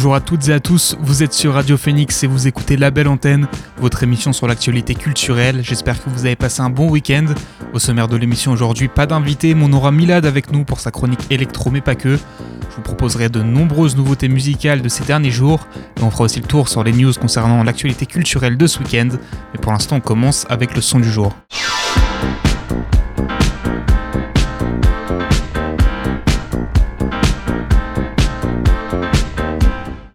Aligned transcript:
Bonjour 0.00 0.14
à 0.14 0.20
toutes 0.22 0.48
et 0.48 0.54
à 0.54 0.60
tous, 0.60 0.96
vous 1.02 1.22
êtes 1.22 1.34
sur 1.34 1.52
Radio 1.52 1.76
Phoenix 1.76 2.22
et 2.22 2.26
vous 2.26 2.48
écoutez 2.48 2.78
La 2.78 2.90
Belle 2.90 3.06
Antenne, 3.06 3.46
votre 3.76 4.02
émission 4.02 4.32
sur 4.32 4.48
l'actualité 4.48 4.94
culturelle. 4.94 5.60
J'espère 5.62 6.02
que 6.02 6.08
vous 6.08 6.24
avez 6.24 6.36
passé 6.36 6.62
un 6.62 6.70
bon 6.70 6.88
week-end. 6.88 7.26
Au 7.74 7.78
sommaire 7.78 8.08
de 8.08 8.16
l'émission 8.16 8.50
aujourd'hui, 8.50 8.88
pas 8.88 9.04
d'invité, 9.04 9.54
mais 9.54 9.66
on 9.68 9.72
aura 9.74 9.92
Milad 9.92 10.24
avec 10.24 10.52
nous 10.52 10.64
pour 10.64 10.80
sa 10.80 10.90
chronique 10.90 11.26
électro, 11.28 11.70
mais 11.70 11.82
pas 11.82 11.96
que. 11.96 12.16
Je 12.16 12.76
vous 12.76 12.80
proposerai 12.80 13.28
de 13.28 13.42
nombreuses 13.42 13.94
nouveautés 13.94 14.30
musicales 14.30 14.80
de 14.80 14.88
ces 14.88 15.04
derniers 15.04 15.30
jours 15.30 15.68
et 15.98 16.02
on 16.02 16.10
fera 16.10 16.24
aussi 16.24 16.40
le 16.40 16.46
tour 16.46 16.70
sur 16.70 16.82
les 16.82 16.92
news 16.92 17.12
concernant 17.12 17.62
l'actualité 17.62 18.06
culturelle 18.06 18.56
de 18.56 18.66
ce 18.66 18.78
week-end. 18.78 19.10
Mais 19.52 19.60
pour 19.60 19.70
l'instant, 19.70 19.96
on 19.96 20.00
commence 20.00 20.46
avec 20.48 20.74
le 20.74 20.80
son 20.80 20.98
du 20.98 21.10
jour. 21.10 21.36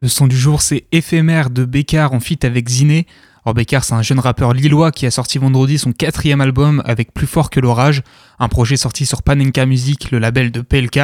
Le 0.05 0.09
son 0.09 0.27
du 0.27 0.37
jour, 0.37 0.61
c'est 0.61 0.85
Éphémère 0.91 1.49
de 1.49 1.65
Bécard 1.65 2.13
en 2.13 2.19
feat 2.19 2.45
avec 2.45 2.69
Ziné. 2.69 3.07
Alors 3.43 3.55
Bécard, 3.55 3.83
c'est 3.83 3.95
un 3.95 4.03
jeune 4.03 4.19
rappeur 4.19 4.53
lillois 4.53 4.91
qui 4.91 5.07
a 5.07 5.09
sorti 5.09 5.39
vendredi 5.39 5.79
son 5.79 5.93
quatrième 5.93 6.41
album 6.41 6.83
avec 6.85 7.11
Plus 7.11 7.25
fort 7.25 7.49
que 7.49 7.59
l'orage, 7.59 8.03
un 8.37 8.47
projet 8.47 8.77
sorti 8.77 9.07
sur 9.07 9.23
Panenka 9.23 9.65
Music, 9.65 10.11
le 10.11 10.19
label 10.19 10.51
de 10.51 10.61
PLK. 10.61 10.99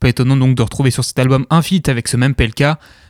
Pas 0.00 0.08
étonnant 0.08 0.36
donc 0.36 0.56
de 0.56 0.62
retrouver 0.62 0.90
sur 0.90 1.04
cet 1.04 1.16
album 1.20 1.46
un 1.48 1.62
feat 1.62 1.88
avec 1.88 2.08
ce 2.08 2.16
même 2.16 2.34
PLK, 2.34 2.64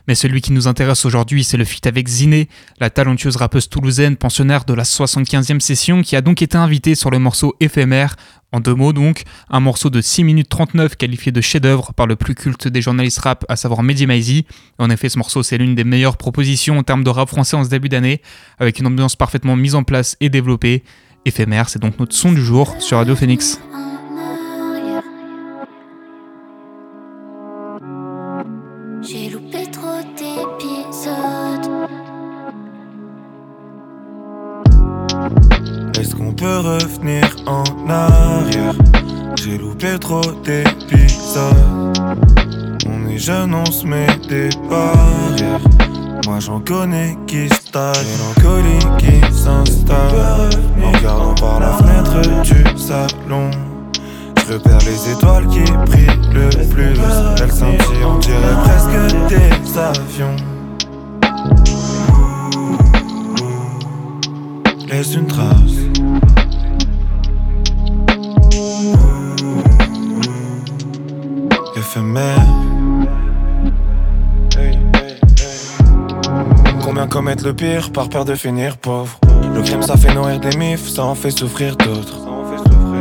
mais 0.07 0.13
celui 0.13 0.41
qui 0.41 0.53
nous 0.53 0.67
intéresse 0.67 1.05
aujourd'hui, 1.05 1.43
c'est 1.43 1.57
le 1.57 1.65
feat 1.65 1.87
avec 1.87 2.07
Ziné, 2.07 2.47
la 2.79 2.91
talentueuse 2.91 3.35
rappeuse 3.35 3.67
toulousaine 3.67 4.17
pensionnaire 4.17 4.63
de 4.63 4.75
la 4.75 4.83
75e 4.83 5.59
session 5.59 6.03
qui 6.03 6.15
a 6.15 6.21
donc 6.21 6.43
été 6.43 6.55
invitée 6.55 6.93
sur 6.93 7.09
le 7.09 7.17
morceau 7.17 7.55
Éphémère, 7.59 8.15
en 8.51 8.59
deux 8.59 8.73
mots 8.73 8.93
donc, 8.93 9.23
un 9.49 9.59
morceau 9.59 9.89
de 9.89 10.01
6 10.01 10.23
minutes 10.23 10.49
39 10.49 10.95
qualifié 10.95 11.31
de 11.31 11.41
chef-d'œuvre 11.41 11.93
par 11.93 12.07
le 12.07 12.15
plus 12.15 12.35
culte 12.35 12.67
des 12.67 12.81
journalistes 12.81 13.19
rap, 13.19 13.45
à 13.49 13.55
savoir 13.55 13.83
Mehdi. 13.83 14.45
En 14.77 14.89
effet, 14.89 15.09
ce 15.09 15.17
morceau 15.17 15.43
c'est 15.43 15.57
l'une 15.57 15.75
des 15.75 15.83
meilleures 15.83 16.17
propositions 16.17 16.77
en 16.77 16.83
termes 16.83 17.03
de 17.03 17.09
rap 17.09 17.29
français 17.29 17.55
en 17.55 17.63
ce 17.63 17.69
début 17.69 17.89
d'année, 17.89 18.21
avec 18.59 18.79
une 18.79 18.87
ambiance 18.87 19.15
parfaitement 19.15 19.55
mise 19.55 19.75
en 19.75 19.83
place 19.83 20.17
et 20.19 20.29
développée. 20.29 20.83
Éphémère, 21.25 21.69
c'est 21.69 21.79
donc 21.79 21.99
notre 21.99 22.15
son 22.15 22.31
du 22.31 22.43
jour 22.43 22.75
sur 22.79 22.97
Radio 22.97 23.15
Phoenix. 23.15 23.59
Qu'on 36.41 36.47
peut 36.47 36.69
revenir 36.69 37.23
en 37.45 37.63
arrière 37.87 38.73
J'ai 39.35 39.59
loupé 39.59 39.99
trop 39.99 40.23
d'épisodes. 40.43 41.53
On 42.87 43.07
est 43.07 43.19
jeune, 43.19 43.53
on 43.53 43.65
se 43.65 43.85
met 43.85 44.07
des 44.27 44.49
barrières. 44.67 45.61
Moi 46.25 46.39
j'en 46.39 46.59
connais 46.59 47.15
qui 47.27 47.47
stagnent, 47.47 47.93
mélancolie 48.17 48.79
qui 48.97 49.21
s'installe. 49.31 50.49
En 50.83 50.91
regardant 50.91 51.35
par 51.35 51.59
la 51.59 51.73
fenêtre 51.73 52.21
du 52.41 52.77
salon. 52.79 53.51
Je 54.37 54.53
repère 54.53 54.79
les 54.79 55.11
étoiles 55.11 55.47
qui 55.47 55.71
brillent 55.71 56.33
le 56.33 56.49
plus. 56.69 56.99
Elles 57.39 57.51
scintillent, 57.51 58.03
on 58.03 58.17
dirait 58.17 58.39
presque 58.63 59.29
des 59.29 59.77
avions. 59.77 60.35
Laisse 64.87 65.13
une 65.13 65.27
trace. 65.27 65.80
Éphémère. 71.91 72.37
Combien 76.81 77.07
commettent 77.07 77.43
le 77.43 77.53
pire 77.53 77.91
par 77.91 78.07
peur 78.07 78.23
de 78.23 78.33
finir 78.35 78.77
pauvre? 78.77 79.19
Le 79.53 79.61
crime 79.61 79.81
ça 79.81 79.97
fait 79.97 80.13
nourrir 80.13 80.39
des 80.39 80.55
mifs, 80.55 80.87
ça 80.87 81.03
en 81.03 81.15
fait 81.15 81.31
souffrir 81.31 81.75
d'autres. 81.75 82.17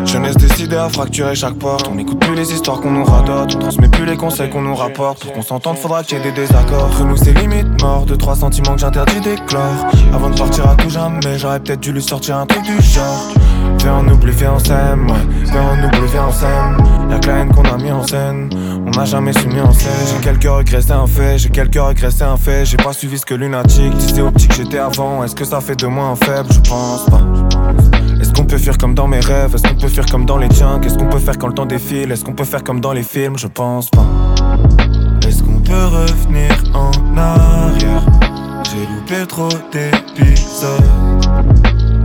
Jeunesse 0.06 0.36
décidée 0.36 0.76
à 0.76 0.88
fracturer 0.88 1.36
chaque 1.36 1.54
porte. 1.54 1.88
On 1.88 1.94
n'écoute 1.94 2.18
plus 2.18 2.34
les 2.34 2.52
histoires 2.52 2.80
qu'on 2.80 2.90
nous 2.90 3.04
radote. 3.04 3.54
On 3.54 3.58
transmet 3.60 3.88
plus 3.88 4.06
les 4.06 4.16
conseils 4.16 4.50
qu'on 4.50 4.62
nous 4.62 4.74
rapporte. 4.74 5.22
Pour 5.22 5.34
qu'on 5.34 5.42
s'entende 5.42 5.76
faudra 5.76 6.02
qu'il 6.02 6.18
y 6.18 6.20
ait 6.20 6.24
des 6.24 6.32
désaccords. 6.32 6.86
Entre 6.86 7.04
nous 7.04 7.16
c'est 7.16 7.38
limite 7.38 7.80
mort 7.80 8.06
De 8.06 8.16
trois 8.16 8.34
sentiments 8.34 8.74
que 8.74 8.80
j'interdis 8.80 9.20
d'éclore. 9.20 9.86
Avant 10.12 10.30
de 10.30 10.36
partir 10.36 10.68
à 10.68 10.74
tout 10.74 10.90
jamais 10.90 11.38
J'aurais 11.38 11.60
peut-être 11.60 11.80
dû 11.80 11.92
lui 11.92 12.02
sortir 12.02 12.38
un 12.38 12.46
truc 12.46 12.64
du 12.64 12.80
genre. 12.82 13.28
Viens 13.78 14.04
on 14.04 14.08
oublie, 14.12 14.32
viens 14.32 14.54
on 14.54 14.58
s'aime 14.58 15.06
ouais. 15.06 15.44
Viens 15.44 15.78
on 15.78 15.86
oublie, 15.86 16.10
viens 16.10 16.26
on 16.28 16.32
s'aime 16.32 17.00
la 17.10 17.40
haine 17.40 17.52
qu'on 17.52 17.62
a 17.62 17.76
mis 17.76 17.90
en 17.90 18.06
scène 18.06 18.50
On 18.92 18.98
n'a 18.98 19.04
jamais 19.04 19.32
su 19.32 19.46
en 19.60 19.72
scène 19.72 19.92
J'ai 20.06 20.20
quelques 20.20 20.48
regrets 20.50 20.80
c'est 20.80 20.92
un 20.92 21.06
fait. 21.06 21.38
J'ai 21.38 21.48
quelques 21.48 21.76
regrets 21.76 22.10
c'est 22.10 22.24
un 22.24 22.36
fait. 22.36 22.64
J'ai 22.64 22.76
pas 22.76 22.92
suivi 22.92 23.18
ce 23.18 23.24
que 23.24 23.34
lunatique 23.34 23.94
disait 23.96 24.20
au 24.20 24.32
petit 24.32 24.48
que 24.48 24.54
j'étais 24.54 24.78
avant. 24.78 25.22
Est-ce 25.22 25.36
que 25.36 25.44
ça 25.44 25.60
fait 25.60 25.76
de 25.76 25.86
moi 25.86 26.06
un 26.06 26.16
faible? 26.16 26.48
Je 26.52 26.58
pense 26.68 27.04
pas. 27.06 27.20
Est-ce 28.20 28.32
qu'on 28.32 28.44
peut 28.44 28.58
fuir 28.58 28.76
comme 28.78 28.94
dans 28.94 29.06
mes 29.06 29.20
rêves? 29.20 29.54
Est-ce 29.54 29.62
qu'on 29.62 29.76
peut 29.76 29.88
fuir 29.88 30.06
comme 30.06 30.26
dans 30.26 30.38
les 30.38 30.48
tiens 30.48 30.80
Qu'est-ce 30.80 30.98
qu'on 30.98 31.08
peut 31.08 31.20
faire 31.20 31.38
quand 31.38 31.46
le 31.46 31.54
temps 31.54 31.66
défile? 31.66 32.10
Est-ce 32.10 32.24
qu'on 32.24 32.32
peut 32.32 32.44
faire 32.44 32.64
comme 32.64 32.80
dans 32.80 32.92
les 32.92 33.04
films? 33.04 33.38
Je 33.38 33.46
pense 33.46 33.90
pas. 33.90 34.06
Est-ce 35.26 35.42
qu'on 35.44 35.60
peut 35.60 35.86
revenir 35.86 36.50
en 36.74 36.90
arrière? 37.16 38.04
J'ai 38.64 38.86
loupé 38.92 39.26
trop 39.26 39.48
d'épisodes. 39.70 40.68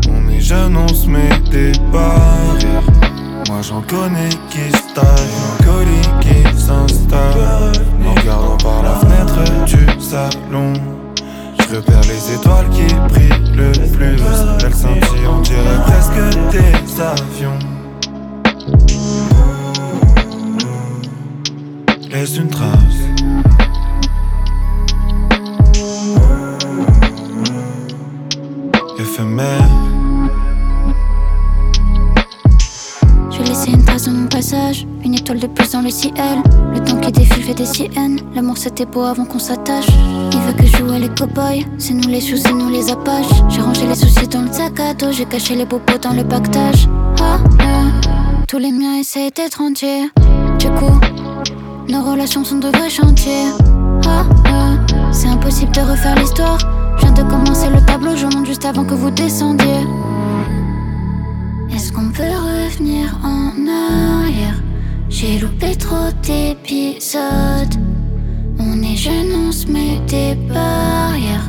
On 0.09 0.29
est 0.29 0.39
jeunes, 0.39 0.77
on 0.77 0.87
se 0.87 1.07
met 1.07 1.29
des 1.49 1.71
barrières. 1.91 2.83
Moi 3.49 3.61
j'en 3.63 3.81
connais 3.81 4.29
qui 4.49 4.71
Mélancolie 4.95 6.01
qui 6.21 6.54
s'installe. 6.65 7.71
En 8.05 8.13
regardant 8.19 8.57
par 8.57 8.83
la 8.83 8.95
fenêtre. 8.95 9.65
du 9.65 10.01
salon. 10.01 10.73
Je 11.59 11.75
repère 11.75 12.01
les 12.01 12.33
étoiles 12.33 12.69
qui 12.69 12.93
brillent 13.09 13.55
le 13.55 13.71
plus. 13.95 14.21
Elles 14.63 14.73
scintillent, 14.73 15.27
on 15.27 15.41
dirait 15.41 15.81
presque 15.85 16.21
des 16.51 17.01
avions. 17.01 17.59
Laisse 22.11 22.37
une 22.37 22.47
trace 22.47 22.71
Éphémère 28.97 29.84
une 35.03 35.15
étoile 35.15 35.39
de 35.39 35.47
plus 35.47 35.71
dans 35.71 35.81
le 35.81 35.89
ciel. 35.89 36.13
Le 36.73 36.79
temps 36.79 36.97
qui 36.97 37.11
défile 37.11 37.43
fait 37.43 37.53
des 37.53 37.65
siennes. 37.65 38.19
L'amour 38.35 38.57
c'était 38.57 38.85
beau 38.85 39.01
avant 39.01 39.25
qu'on 39.25 39.39
s'attache. 39.39 39.87
Il 40.31 40.39
veut 40.39 40.53
que 40.53 40.65
je 40.65 40.77
joue 40.77 40.91
les 40.91 41.09
cow-boys, 41.09 41.63
c'est 41.77 41.93
nous 41.93 42.07
les 42.09 42.21
choux, 42.21 42.37
c'est 42.37 42.53
nous 42.53 42.69
les 42.69 42.91
apaches. 42.91 43.25
J'ai 43.49 43.61
rangé 43.61 43.87
les 43.87 43.95
soucis 43.95 44.27
dans 44.27 44.43
le 44.43 44.51
sac 44.51 44.79
à 44.79 44.93
dos, 44.93 45.11
j'ai 45.11 45.25
caché 45.25 45.55
les 45.55 45.65
bobos 45.65 45.97
dans 46.01 46.13
le 46.13 46.23
pactage. 46.23 46.87
Ah, 47.21 47.39
ah. 47.59 48.45
Tous 48.47 48.59
les 48.59 48.71
miens 48.71 48.99
essaient 48.99 49.31
d'être 49.31 49.61
entiers. 49.61 50.11
Du 50.59 50.67
coup, 50.67 50.99
nos 51.89 52.03
relations 52.03 52.43
sont 52.43 52.59
de 52.59 52.67
vrais 52.67 52.89
chantiers. 52.89 53.47
Ah, 54.05 54.25
ah. 54.45 55.11
C'est 55.11 55.27
impossible 55.27 55.71
de 55.71 55.81
refaire 55.81 56.15
l'histoire. 56.15 56.59
Je 56.97 57.01
viens 57.01 57.13
de 57.13 57.23
commencer 57.23 57.69
le 57.69 57.83
tableau, 57.85 58.15
je 58.15 58.25
monte 58.25 58.45
juste 58.45 58.65
avant 58.65 58.85
que 58.85 58.93
vous 58.93 59.09
descendiez. 59.09 59.81
Est-ce 61.75 61.91
qu'on 61.91 62.09
peut 62.09 62.23
revenir 62.23 63.19
en 63.21 63.51
arrière? 63.67 64.55
J'ai 65.09 65.39
loupé 65.39 65.75
trop 65.75 66.09
d'épisodes. 66.23 67.75
On 68.57 68.81
est 68.81 68.95
jeunes, 68.95 69.33
on 69.49 69.51
se 69.51 69.67
met 69.67 69.99
des 70.07 70.35
barrières. 70.35 71.43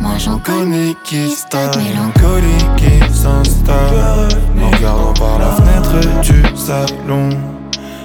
Moi 0.00 0.16
j'en 0.16 0.38
connais 0.38 0.94
qui 1.02 1.28
stagnent. 1.28 1.82
Mélancolie 1.82 2.64
qui 2.76 3.12
s'installe 3.12 4.28
En 4.62 4.70
regardant 4.70 5.12
par 5.12 5.40
la 5.40 5.50
fenêtre 5.56 6.22
du 6.22 6.56
salon 6.56 7.30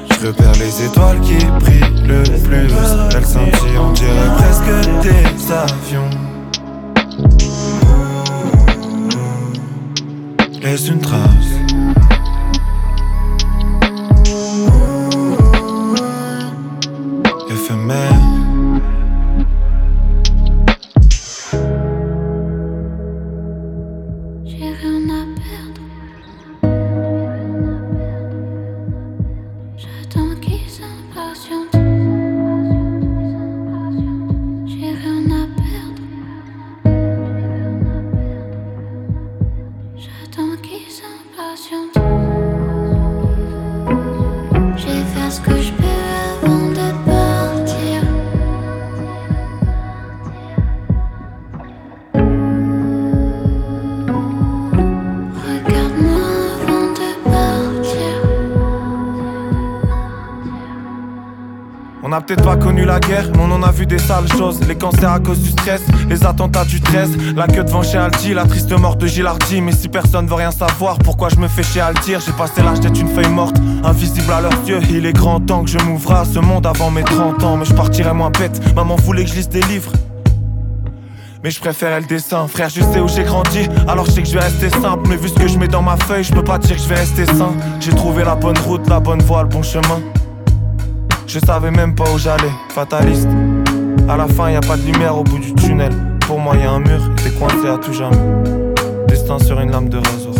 Je 0.09 0.25
repère 0.25 0.53
les 0.53 0.85
étoiles 0.85 1.21
qui 1.21 1.37
brillent 1.59 2.07
le 2.07 2.23
plus. 2.23 2.73
Elles 3.15 3.25
scintillent, 3.25 3.77
on 3.79 3.91
dirait 3.91 4.35
presque 4.37 5.03
des 5.03 5.51
avions. 5.51 6.09
Laisse 10.63 10.89
une 10.89 10.99
trace? 10.99 11.58
La 62.89 62.99
on 63.39 63.51
en 63.51 63.61
a 63.61 63.71
vu 63.71 63.85
des 63.85 63.99
sales 63.99 64.27
choses. 64.35 64.59
Les 64.67 64.75
cancers 64.75 65.11
à 65.11 65.19
cause 65.19 65.39
du 65.39 65.49
stress, 65.49 65.81
les 66.09 66.25
attentats 66.25 66.65
du 66.65 66.81
13, 66.81 67.35
la 67.35 67.45
queue 67.45 67.63
devant 67.63 67.83
chez 67.83 67.97
Aldi, 67.97 68.33
la 68.33 68.45
triste 68.45 68.71
mort 68.71 68.95
de 68.95 69.05
Gilardi. 69.05 69.61
Mais 69.61 69.73
si 69.73 69.89
personne 69.89 70.25
veut 70.25 70.33
rien 70.33 70.49
savoir, 70.49 70.97
pourquoi 70.97 71.29
je 71.29 71.35
me 71.35 71.47
fais 71.47 71.61
le 71.61 72.03
dire? 72.03 72.19
J'ai 72.19 72.31
passé 72.31 72.63
l'âge 72.63 72.79
d'être 72.79 72.99
une 72.99 73.07
feuille 73.07 73.29
morte, 73.29 73.57
invisible 73.83 74.31
à 74.31 74.41
leurs 74.41 74.67
yeux. 74.67 74.79
Il 74.89 75.05
est 75.05 75.13
grand 75.13 75.39
temps 75.39 75.63
que 75.63 75.69
je 75.69 75.77
m'ouvre 75.77 76.13
à 76.13 76.25
ce 76.25 76.39
monde 76.39 76.65
avant 76.65 76.89
mes 76.89 77.03
30 77.03 77.43
ans. 77.43 77.57
Mais 77.57 77.65
je 77.65 77.73
partirai 77.73 78.13
moins 78.13 78.31
bête, 78.31 78.59
maman 78.75 78.95
voulait 78.95 79.23
que 79.23 79.29
je 79.29 79.35
lise 79.35 79.49
des 79.49 79.61
livres. 79.61 79.91
Mais 81.43 81.51
je 81.51 81.59
préférais 81.59 82.01
le 82.01 82.07
dessin, 82.07 82.47
frère, 82.47 82.69
je 82.69 82.81
sais 82.81 82.99
où 82.99 83.07
j'ai 83.07 83.23
grandi, 83.23 83.69
alors 83.87 84.05
je 84.05 84.11
sais 84.11 84.23
que 84.23 84.27
je 84.27 84.33
vais 84.33 84.43
rester 84.43 84.69
simple. 84.69 85.07
Mais 85.07 85.15
vu 85.15 85.29
ce 85.29 85.35
que 85.35 85.47
je 85.47 85.59
mets 85.59 85.67
dans 85.67 85.83
ma 85.83 85.95
feuille, 85.95 86.23
je 86.23 86.33
peux 86.33 86.43
pas 86.43 86.57
dire 86.57 86.75
que 86.75 86.81
je 86.81 86.89
vais 86.89 86.95
rester 86.95 87.25
sain. 87.25 87.53
J'ai 87.79 87.91
trouvé 87.91 88.23
la 88.23 88.35
bonne 88.35 88.57
route, 88.57 88.87
la 88.89 88.99
bonne 88.99 89.21
voie, 89.21 89.43
le 89.43 89.49
bon 89.49 89.61
chemin. 89.61 90.01
Je 91.29 91.37
savais 91.37 91.69
même 91.69 91.93
pas 91.93 92.09
où 92.11 92.17
j'allais, 92.17 92.49
fataliste. 92.69 93.29
À 94.09 94.17
la 94.17 94.27
fin, 94.27 94.49
y 94.49 94.55
a 94.55 94.61
pas 94.61 94.75
de 94.75 94.81
lumière 94.81 95.15
au 95.15 95.23
bout 95.23 95.37
du 95.37 95.53
tunnel. 95.53 95.91
Pour 96.21 96.39
moi, 96.39 96.55
y 96.57 96.63
a 96.63 96.71
un 96.71 96.79
mur, 96.79 96.99
t'es 97.17 97.29
coincé 97.29 97.67
à 97.67 97.77
tout 97.77 97.93
jamais. 97.93 98.17
Destin 99.07 99.37
sur 99.37 99.59
une 99.59 99.69
lame 99.69 99.89
de 99.89 99.97
rasoir. 99.97 100.33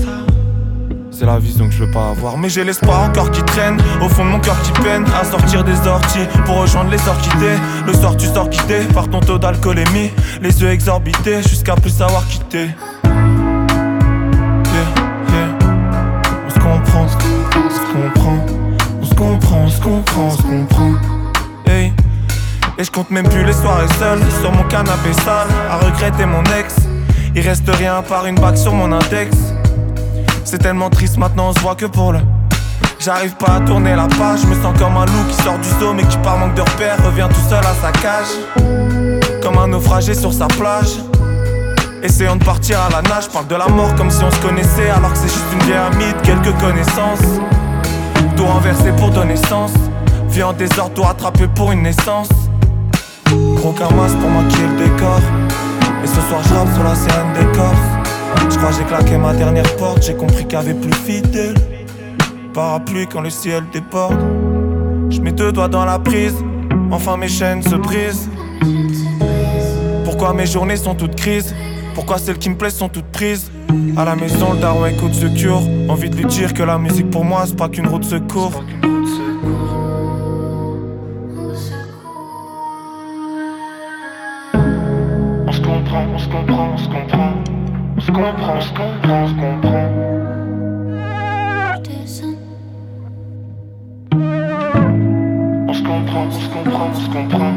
C'est 1.12 1.28
la 1.28 1.38
vision 1.38 1.68
que 1.68 1.76
je 1.76 1.84
veux 1.84 1.92
pas 1.92 2.10
avoir. 2.10 2.40
Mais 2.40 2.50
j'ai 2.50 2.64
l'espoir 2.64 3.04
encore 3.04 3.30
qui 3.30 3.44
traîne. 3.44 3.78
Au 4.02 4.10
fond 4.10 4.26
de 4.26 4.32
mon 4.32 4.40
cœur 4.40 4.60
qui 4.64 4.72
peine 4.82 5.06
à 5.14 5.24
sortir 5.24 5.64
des 5.64 5.78
orties 5.88 6.26
pour 6.48 6.62
rejoindre 6.62 6.90
les 6.90 7.08
orchidées. 7.08 7.60
Le 7.86 7.94
soir, 7.94 8.18
tu 8.18 8.26
sors 8.26 8.50
quitté 8.50 8.80
par 8.92 9.08
ton 9.10 9.20
taux 9.20 9.38
d'alcoolémie. 9.38 10.10
Les 10.42 10.60
yeux 10.60 10.72
exorbités 10.72 11.44
jusqu'à 11.44 11.76
plus 11.76 11.92
savoir 11.92 12.26
quitter. 12.26 12.70
Yeah, 13.04 13.14
yeah. 15.34 15.50
On 16.48 16.50
se 16.50 16.56
comprend, 16.56 17.06
on 17.06 17.70
se 17.70 17.94
comprend 17.94 18.69
comprend, 19.20 19.64
on 19.66 19.70
se 19.70 19.82
comprend, 19.82 20.22
on 20.28 20.32
se 20.32 20.42
comprend. 20.42 20.94
Hey. 21.68 21.94
Et 22.78 22.84
je 22.86 22.90
compte 22.90 23.12
même 23.12 23.28
plus 23.28 23.44
les 23.44 23.54
soirées 23.54 23.88
seules 24.00 24.22
sur 24.40 24.52
mon 24.54 24.64
canapé 24.64 25.12
sale 25.26 25.50
à 25.70 25.78
regretter 25.78 26.26
mon 26.26 26.42
ex. 26.58 26.76
Il 27.36 27.42
reste 27.42 27.70
rien 27.70 27.98
à 27.98 28.02
part 28.02 28.26
une 28.26 28.40
bague 28.40 28.56
sur 28.56 28.74
mon 28.74 28.92
index. 28.94 29.36
C'est 30.46 30.60
tellement 30.60 30.90
triste 30.90 31.18
maintenant, 31.18 31.50
on 31.50 31.54
se 31.54 31.60
voit 31.60 31.76
que 31.76 31.86
pour 31.86 32.14
le. 32.14 32.20
J'arrive 33.00 33.36
pas 33.36 33.56
à 33.56 33.60
tourner 33.60 33.96
la 33.96 34.08
page, 34.08 34.40
je 34.42 34.48
me 34.48 34.56
sens 34.62 34.78
comme 34.80 34.96
un 34.96 35.06
loup 35.06 35.26
qui 35.30 35.36
sort 35.44 35.58
du 35.58 35.70
zoo 35.80 35.94
mais 35.94 36.04
qui 36.04 36.18
par 36.20 36.38
manque 36.38 36.56
de 36.56 36.62
repères 36.62 36.98
revient 37.06 37.28
tout 37.30 37.50
seul 37.50 37.64
à 37.64 37.74
sa 37.82 37.92
cage. 37.92 38.34
Comme 39.44 39.58
un 39.58 39.68
naufragé 39.68 40.14
sur 40.14 40.32
sa 40.32 40.48
plage. 40.48 40.96
Essayons 42.02 42.38
de 42.38 42.44
partir 42.46 42.80
à 42.80 42.90
la 42.90 43.02
nage, 43.02 43.28
parle 43.28 43.48
de 43.48 43.56
la 43.56 43.68
mort 43.68 43.94
comme 43.96 44.10
si 44.10 44.24
on 44.24 44.32
se 44.32 44.40
connaissait 44.40 44.90
alors 44.90 45.12
que 45.12 45.18
c'est 45.18 45.28
juste 45.28 45.52
une 45.54 45.64
vieille 45.64 45.78
amie 45.78 46.14
de 46.14 46.26
quelques 46.26 46.58
connaissances. 46.62 47.40
Tout 48.36 48.46
renversé 48.46 48.92
pour 48.98 49.10
donner 49.12 49.36
sens. 49.36 49.72
Vie 50.30 50.44
en 50.44 50.54
désordre, 50.54 50.94
tout 50.94 51.04
rattrapé 51.04 51.48
pour 51.48 51.72
une 51.72 51.84
naissance. 51.84 52.30
Gros 53.56 53.74
carmas 53.74 54.10
pour 54.20 54.30
maquiller 54.30 54.68
le 54.68 54.86
décor. 54.86 55.20
Et 56.04 56.08
ce 56.08 56.22
soir, 56.22 56.42
je 56.48 56.54
rappe 56.54 56.74
sur 56.74 56.84
la 56.84 56.96
scène 56.96 57.34
des 57.34 57.58
corps. 57.58 58.00
Je 58.50 58.78
j'ai 58.78 58.84
claqué 58.84 59.18
ma 59.18 59.34
dernière 59.34 59.76
porte, 59.78 60.04
j'ai 60.04 60.16
compris 60.16 60.44
qu'il 60.44 60.54
y 60.54 60.56
avait 60.56 60.74
plus 60.74 60.94
fidèle. 60.94 61.56
Parapluie 62.54 63.08
quand 63.08 63.22
le 63.22 63.30
ciel 63.30 63.64
déborde. 63.72 64.20
Je 65.10 65.20
mets 65.22 65.32
deux 65.32 65.52
doigts 65.52 65.68
dans 65.68 65.86
la 65.86 65.98
prise, 65.98 66.36
enfin 66.92 67.18
mes 67.18 67.28
chaînes 67.28 67.64
se 67.64 67.76
brisent. 67.76 68.30
Pourquoi 70.04 70.34
mes 70.34 70.46
journées 70.46 70.76
sont 70.76 70.94
toutes 70.94 71.16
crises? 71.16 71.56
Pourquoi 71.96 72.18
celles 72.18 72.38
qui 72.38 72.50
me 72.50 72.56
plaisent 72.56 72.76
sont 72.76 72.90
toutes 72.90 73.12
prises? 73.12 73.50
À 73.98 74.06
la 74.06 74.16
maison, 74.16 74.54
le 74.54 74.60
daron 74.60 74.86
écoute 74.86 75.14
secure. 75.14 75.62
Envie 75.88 76.10
de 76.10 76.16
lui 76.16 76.26
dire 76.26 76.54
que 76.54 76.64
la 76.64 76.78
musique 76.78 77.10
pour 77.10 77.26
moi, 77.26 77.44
c'est 77.46 77.58
pas 77.58 77.70
qu'une 77.70 77.88
route 77.88 78.02
de 78.02 78.08
secours. 78.08 78.64
On 85.48 85.52
se 85.52 85.62
comprend, 85.62 86.06
on 86.14 86.18
se 86.18 86.30
comprend, 86.30 86.70
on 86.74 86.78
se 86.78 86.88
comprend. 86.88 87.34
On 87.98 88.02
se 88.02 88.12
comprend, 88.12 88.56
on 88.56 88.62
se 88.62 88.70
comprend, 88.70 89.24
on 89.24 89.28
se 89.28 89.34
comprend. 89.34 89.90
On 95.68 95.74
se 95.74 95.84
comprend, 95.84 96.26
on 96.26 96.32
se 96.32 96.50
comprend, 96.50 96.90
on 96.90 96.96
se 96.96 97.10
comprend. 97.10 97.54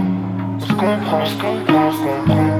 On 0.54 0.60
se 0.60 0.72
comprend, 0.72 1.20
on 1.20 1.26
se 1.26 1.34
comprend, 1.36 1.88
on 1.88 1.92
se 1.92 2.26
comprend. 2.26 2.51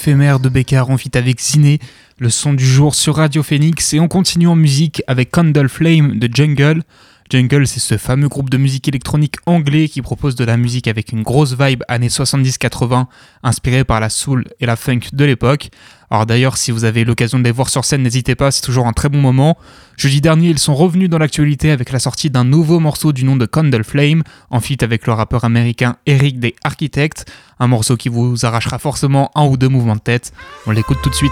Éphémère 0.00 0.40
de 0.40 0.48
Bécard 0.48 0.88
en 0.88 0.96
fit 0.96 1.10
avec 1.12 1.40
Ciné, 1.40 1.78
le 2.18 2.30
son 2.30 2.54
du 2.54 2.64
jour 2.64 2.94
sur 2.94 3.16
Radio 3.16 3.42
Phoenix, 3.42 3.92
et 3.92 4.00
on 4.00 4.08
continue 4.08 4.46
en 4.46 4.56
musique 4.56 5.02
avec 5.06 5.30
Candle 5.30 5.68
Flame 5.68 6.18
de 6.18 6.26
Jungle. 6.32 6.84
Jungle, 7.30 7.64
c'est 7.68 7.78
ce 7.78 7.96
fameux 7.96 8.28
groupe 8.28 8.50
de 8.50 8.56
musique 8.56 8.88
électronique 8.88 9.36
anglais 9.46 9.88
qui 9.88 10.02
propose 10.02 10.34
de 10.34 10.44
la 10.44 10.56
musique 10.56 10.88
avec 10.88 11.12
une 11.12 11.22
grosse 11.22 11.56
vibe 11.56 11.84
années 11.86 12.08
70-80, 12.08 13.06
inspirée 13.44 13.84
par 13.84 14.00
la 14.00 14.08
soul 14.08 14.46
et 14.58 14.66
la 14.66 14.74
funk 14.74 15.00
de 15.12 15.24
l'époque. 15.24 15.68
Alors 16.10 16.26
d'ailleurs, 16.26 16.56
si 16.56 16.72
vous 16.72 16.82
avez 16.82 17.04
l'occasion 17.04 17.38
de 17.38 17.44
les 17.44 17.52
voir 17.52 17.68
sur 17.68 17.84
scène, 17.84 18.02
n'hésitez 18.02 18.34
pas, 18.34 18.50
c'est 18.50 18.62
toujours 18.62 18.88
un 18.88 18.92
très 18.92 19.08
bon 19.08 19.20
moment. 19.20 19.56
Jeudi 19.96 20.20
dernier, 20.20 20.48
ils 20.48 20.58
sont 20.58 20.74
revenus 20.74 21.08
dans 21.08 21.18
l'actualité 21.18 21.70
avec 21.70 21.92
la 21.92 22.00
sortie 22.00 22.30
d'un 22.30 22.44
nouveau 22.44 22.80
morceau 22.80 23.12
du 23.12 23.24
nom 23.24 23.36
de 23.36 23.46
Candle 23.46 23.84
Flame, 23.84 24.24
en 24.50 24.58
feat 24.58 24.82
avec 24.82 25.06
le 25.06 25.12
rappeur 25.12 25.44
américain 25.44 25.98
Eric 26.06 26.40
des 26.40 26.56
Architects, 26.64 27.26
un 27.60 27.68
morceau 27.68 27.96
qui 27.96 28.08
vous 28.08 28.44
arrachera 28.44 28.80
forcément 28.80 29.30
un 29.36 29.46
ou 29.46 29.56
deux 29.56 29.68
mouvements 29.68 29.94
de 29.94 30.00
tête. 30.00 30.32
On 30.66 30.72
l'écoute 30.72 30.98
tout 31.00 31.10
de 31.10 31.14
suite. 31.14 31.30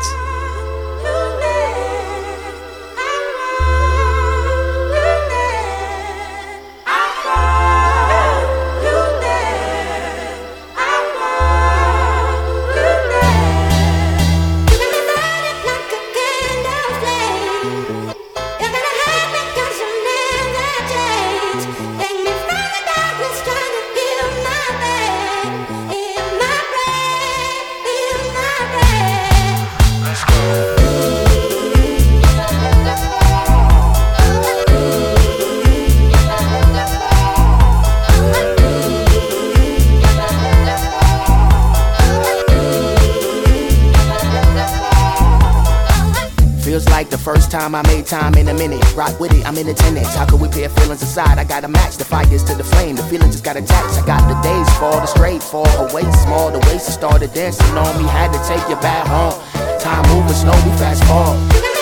Time 48.08 48.34
in 48.34 48.48
a 48.48 48.54
minute. 48.54 48.82
Rock 48.96 49.20
with 49.20 49.32
it, 49.34 49.46
I'm 49.46 49.56
in 49.58 49.68
attendance. 49.68 50.14
How 50.14 50.24
could 50.24 50.40
we 50.40 50.48
pair 50.48 50.68
feelings 50.70 51.02
aside? 51.02 51.38
I 51.38 51.44
gotta 51.44 51.68
match 51.68 51.98
the 51.98 52.04
fires 52.04 52.42
to 52.44 52.54
the 52.54 52.64
flame. 52.64 52.96
The 52.96 53.02
feeling 53.04 53.30
just 53.30 53.44
got 53.44 53.56
attached. 53.56 54.02
I 54.02 54.06
got 54.06 54.26
the 54.28 54.40
days 54.40 54.68
fall, 54.78 55.00
the 55.00 55.06
straight 55.06 55.42
fall 55.42 55.68
away 55.88 56.10
small. 56.24 56.50
The 56.50 56.60
waist 56.70 56.92
started 56.92 57.32
dancing 57.34 57.76
on 57.76 58.02
me. 58.02 58.08
Had 58.08 58.32
to 58.32 58.40
take 58.48 58.66
you 58.68 58.76
back 58.76 59.06
home. 59.06 59.38
Time 59.80 60.02
moving 60.08 60.34
slow, 60.34 60.56
we 60.64 60.76
fast 60.78 61.04
forward. 61.04 61.77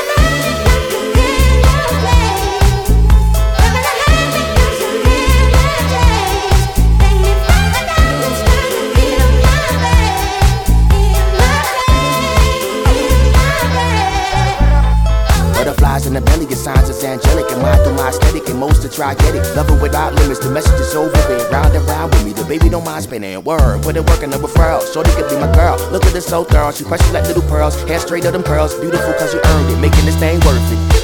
Is 16.96 17.04
angelic. 17.04 17.50
And 17.52 17.62
mine 17.62 17.78
through 17.84 17.94
my 17.94 18.08
aesthetic, 18.08 18.48
and 18.48 18.58
most 18.58 18.84
are 18.84 19.12
it. 19.12 19.56
Loving 19.56 19.80
without 19.80 20.14
limits, 20.14 20.40
the 20.40 20.50
message 20.50 20.80
is 20.80 20.94
over. 20.94 21.12
Been 21.28 21.40
round 21.50 21.74
and 21.74 21.84
round 21.86 22.12
with 22.12 22.24
me, 22.24 22.32
the 22.32 22.44
baby 22.44 22.68
don't 22.68 22.84
mind 22.84 23.04
spinning. 23.04 23.42
Word, 23.44 23.82
put 23.82 23.96
it 23.96 24.08
work 24.08 24.22
in 24.22 24.30
the 24.30 24.36
referral. 24.36 24.80
Shorty 24.92 25.10
could 25.12 25.28
be 25.28 25.36
my 25.36 25.52
girl. 25.54 25.76
Look 25.92 26.04
at 26.04 26.12
this 26.12 26.26
so 26.26 26.44
thorough, 26.44 26.72
she 26.72 26.84
precious 26.84 27.12
like 27.12 27.24
little 27.24 27.42
pearls. 27.42 27.80
Hair 27.84 28.00
straight 28.00 28.24
of 28.24 28.32
them 28.32 28.42
pearls, 28.42 28.74
beautiful 28.80 29.12
cause 29.14 29.34
you 29.34 29.40
earned 29.44 29.70
it. 29.70 29.78
Making 29.78 30.06
this 30.06 30.16
thing 30.16 30.40
worth 30.40 30.72
it. 30.72 30.95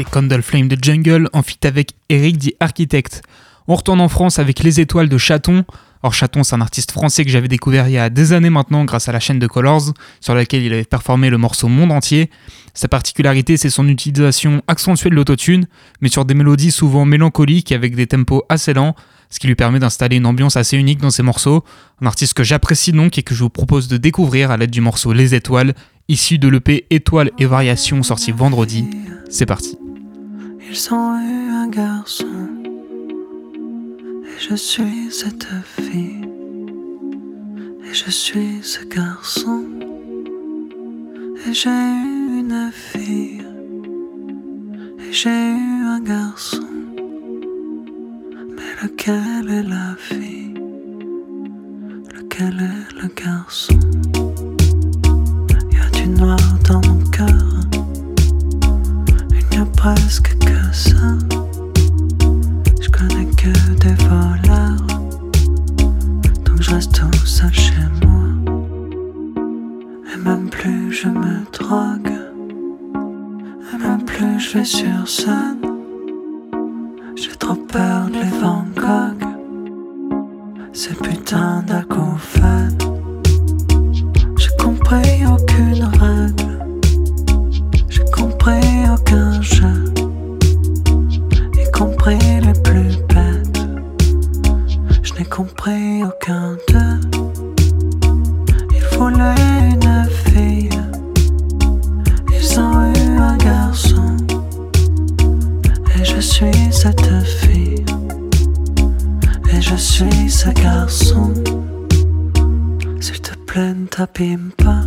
C'était 0.00 0.10
Candle 0.10 0.40
Flame 0.40 0.68
de 0.68 0.78
Jungle 0.80 1.28
en 1.34 1.42
fit 1.42 1.58
avec 1.64 1.92
Eric 2.08 2.38
dit 2.38 2.54
Architect. 2.58 3.22
On 3.68 3.74
retourne 3.74 4.00
en 4.00 4.08
France 4.08 4.38
avec 4.38 4.60
Les 4.60 4.80
Étoiles 4.80 5.10
de 5.10 5.18
Chaton. 5.18 5.64
Or 6.02 6.14
Chaton, 6.14 6.42
c'est 6.42 6.54
un 6.54 6.62
artiste 6.62 6.92
français 6.92 7.24
que 7.24 7.30
j'avais 7.30 7.48
découvert 7.48 7.86
il 7.86 7.92
y 7.92 7.98
a 7.98 8.08
des 8.08 8.32
années 8.32 8.48
maintenant 8.48 8.84
grâce 8.84 9.08
à 9.08 9.12
la 9.12 9.20
chaîne 9.20 9.38
de 9.38 9.46
Colors, 9.46 9.92
sur 10.20 10.34
laquelle 10.34 10.62
il 10.62 10.72
avait 10.72 10.84
performé 10.84 11.28
le 11.28 11.36
morceau 11.36 11.68
Monde 11.68 11.92
entier. 11.92 12.30
Sa 12.72 12.88
particularité, 12.88 13.58
c'est 13.58 13.68
son 13.68 13.88
utilisation 13.88 14.62
accentuée 14.68 15.10
de 15.10 15.14
l'autotune, 15.14 15.66
mais 16.00 16.08
sur 16.08 16.24
des 16.24 16.34
mélodies 16.34 16.70
souvent 16.70 17.04
mélancoliques 17.04 17.72
avec 17.72 17.94
des 17.94 18.06
tempos 18.06 18.44
assez 18.48 18.72
lents, 18.72 18.94
ce 19.28 19.38
qui 19.38 19.48
lui 19.48 19.54
permet 19.54 19.80
d'installer 19.80 20.16
une 20.16 20.26
ambiance 20.26 20.56
assez 20.56 20.78
unique 20.78 21.00
dans 21.00 21.10
ses 21.10 21.22
morceaux. 21.22 21.62
Un 22.00 22.06
artiste 22.06 22.32
que 22.32 22.44
j'apprécie 22.44 22.92
donc 22.92 23.18
et 23.18 23.22
que 23.22 23.34
je 23.34 23.42
vous 23.42 23.50
propose 23.50 23.86
de 23.88 23.98
découvrir 23.98 24.50
à 24.50 24.56
l'aide 24.56 24.70
du 24.70 24.80
morceau 24.80 25.12
Les 25.12 25.34
Étoiles, 25.34 25.74
issu 26.08 26.38
de 26.38 26.48
l'EP 26.48 26.86
Étoiles 26.88 27.32
et 27.38 27.44
Variations 27.44 28.02
sorti 28.02 28.32
vendredi. 28.32 28.86
C'est 29.30 29.46
parti. 29.46 29.78
Ils 30.72 30.94
ont 30.94 31.18
eu 31.18 31.50
un 31.50 31.66
garçon. 31.66 32.46
Et 34.24 34.38
je 34.38 34.54
suis 34.54 35.10
cette 35.10 35.48
fille. 35.64 36.20
Et 37.84 37.92
je 37.92 38.08
suis 38.08 38.62
ce 38.62 38.84
garçon. 38.84 39.64
Et 41.44 41.52
j'ai 41.52 41.70
eu 41.70 42.38
une 42.38 42.70
fille. 42.72 43.42
Et 45.00 45.12
j'ai 45.12 45.30
eu 45.30 45.82
un 45.96 46.00
garçon. 46.00 46.68
Mais 48.54 48.72
lequel 48.80 49.50
est 49.50 49.64
la 49.64 49.96
fille? 49.98 50.54
Lequel 52.14 52.54
est 52.60 53.02
le 53.02 53.08
garçon? 53.08 53.80
Y 55.72 55.78
a 55.84 55.90
du 55.90 56.08
noir 56.10 56.38
dans 56.68 56.80
mon 56.86 57.04
cœur 57.10 57.60
a 59.60 59.64
presque 59.76 60.36
que 60.38 60.74
ça. 60.74 61.16
Je 62.80 62.88
connais 62.88 63.26
que 63.36 63.52
des 63.84 63.94
voleurs 64.04 64.86
donc 66.44 66.60
je 66.60 66.70
reste 66.70 66.92
tout 66.92 67.26
seul 67.26 67.52
chez 67.52 67.86
moi. 68.02 68.54
Et 70.12 70.18
même 70.18 70.48
plus 70.48 70.92
je 70.92 71.08
me 71.08 71.44
drogue 71.52 72.12
et 73.72 73.78
même 73.78 74.04
plus 74.04 74.38
je 74.40 74.58
vais 74.58 74.64
sur 74.64 75.06
scène. 75.06 75.58
J'ai 77.16 77.36
trop 77.36 77.54
peur 77.54 78.06
de 78.06 78.14
les 78.14 78.40
Van 78.40 78.64
Gogh 78.74 79.26
ces 80.72 80.94
putains 80.94 81.62
d'acouphènes 81.66 82.78
j'ai 84.38 84.50
compris 84.58 85.26
aucune 85.26 85.84
règle 85.84 86.59
compris 88.50 88.90
aucun 88.90 89.40
jeu 89.42 89.84
y 91.54 91.70
compris 91.70 92.18
les 92.40 92.60
plus 92.62 92.96
bêtes 93.08 93.60
je 95.02 95.14
n'ai 95.14 95.24
compris 95.24 96.02
aucun 96.04 96.56
d'eux. 96.68 97.00
Il 98.74 98.96
voulait 98.96 99.34
une 99.70 100.08
fille. 100.26 100.68
Ils 102.32 102.60
ont 102.60 102.92
eu 102.92 103.18
un 103.18 103.36
garçon. 103.36 104.16
Et 105.98 106.04
je 106.04 106.20
suis 106.20 106.72
cette 106.72 107.10
fille. 107.24 107.84
Et 109.52 109.60
je 109.60 109.76
suis 109.76 110.30
ce 110.30 110.50
garçon. 110.50 111.32
S'il 113.00 113.20
te 113.20 113.34
plaît 113.46 113.74
ne 113.74 113.86
t'abîme 113.86 114.50
pas 114.56 114.79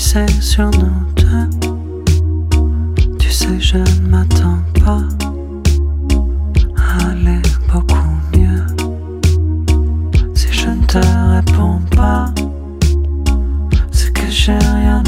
miser 0.00 0.26
sur 0.40 0.70
nous 0.70 1.04
deux. 1.14 1.50
Tu 3.18 3.30
sais 3.30 3.60
je 3.60 3.76
ne 3.76 4.08
m'attends 4.08 4.62
pas 4.82 5.02
à 6.78 7.10
aller 7.10 7.42
beaucoup 7.70 8.16
mieux. 8.34 8.64
Si 10.34 10.50
je 10.52 10.70
ne 10.70 10.86
te 10.86 10.98
réponds 11.34 11.82
pas 11.94 12.32
c'est 13.92 14.10
que 14.14 14.26
j'ai 14.30 14.56
rien 14.78 14.99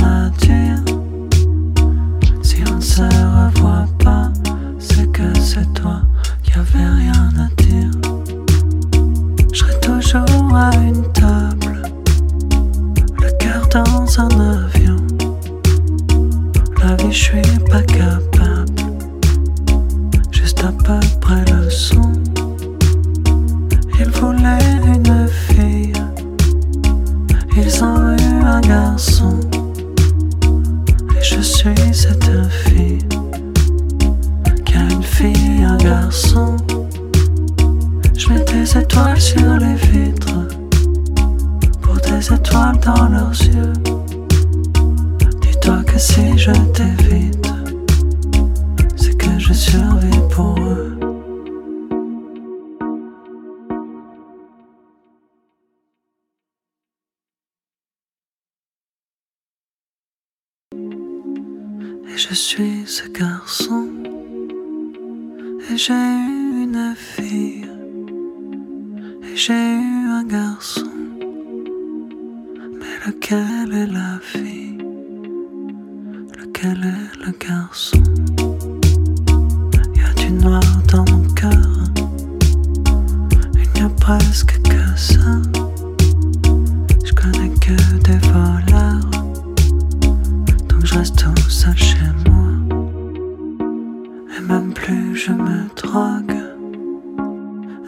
je 95.25 95.31
me 95.31 95.69
drogue. 95.77 96.35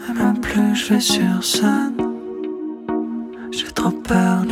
Et 0.08 0.12
même 0.12 0.40
plus 0.40 0.74
je 0.76 0.94
vais 0.94 1.00
sur 1.00 1.42
scène. 1.42 1.96
J'ai 3.50 3.72
trop 3.72 3.90
peur 3.90 4.44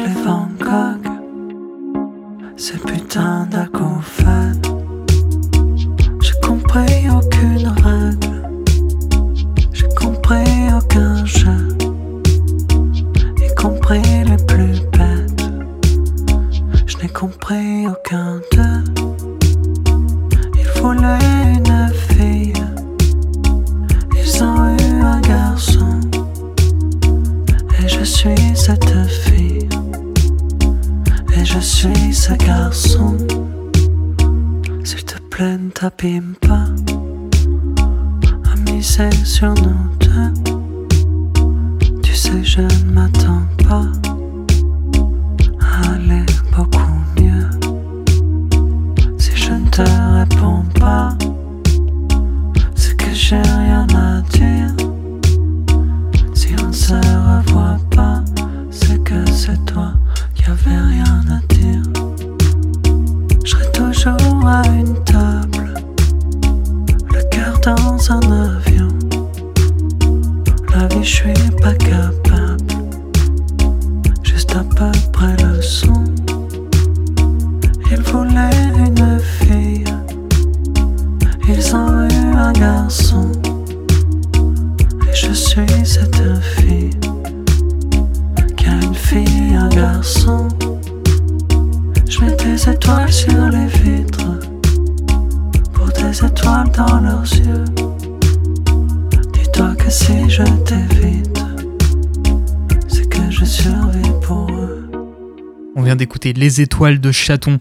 On 105.82 105.84
vient 105.84 105.96
d'écouter 105.96 106.32
Les 106.32 106.60
Étoiles 106.60 107.00
de 107.00 107.10
Chaton. 107.10 107.58